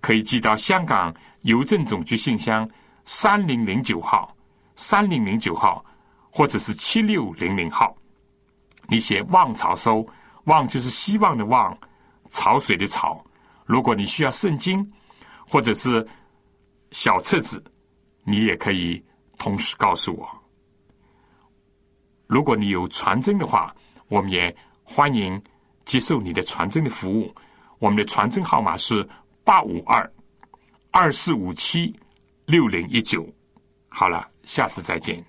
[0.00, 2.68] 可以寄到香港邮政总局信箱
[3.06, 4.36] 三零零九号，
[4.74, 5.82] 三零零九号，
[6.30, 7.96] 或者是七六零零号。
[8.88, 10.06] 你写“望潮收
[10.44, 11.76] ”，“望”就是希望的“望”，
[12.28, 13.24] 潮水的“潮”。
[13.64, 14.86] 如果你需要圣经，
[15.48, 16.06] 或者是
[16.90, 17.64] 小册子，
[18.24, 19.02] 你也可以
[19.38, 20.28] 同时告诉我。
[22.26, 23.74] 如果你有传真的话，
[24.08, 24.54] 我们也
[24.84, 25.42] 欢迎
[25.84, 27.34] 接受你的传真的服务。
[27.78, 29.08] 我们的传真号码是。
[29.46, 30.12] 八五二
[30.90, 31.96] 二四五七
[32.46, 33.28] 六零一九，
[33.88, 35.24] 好了，下次再见。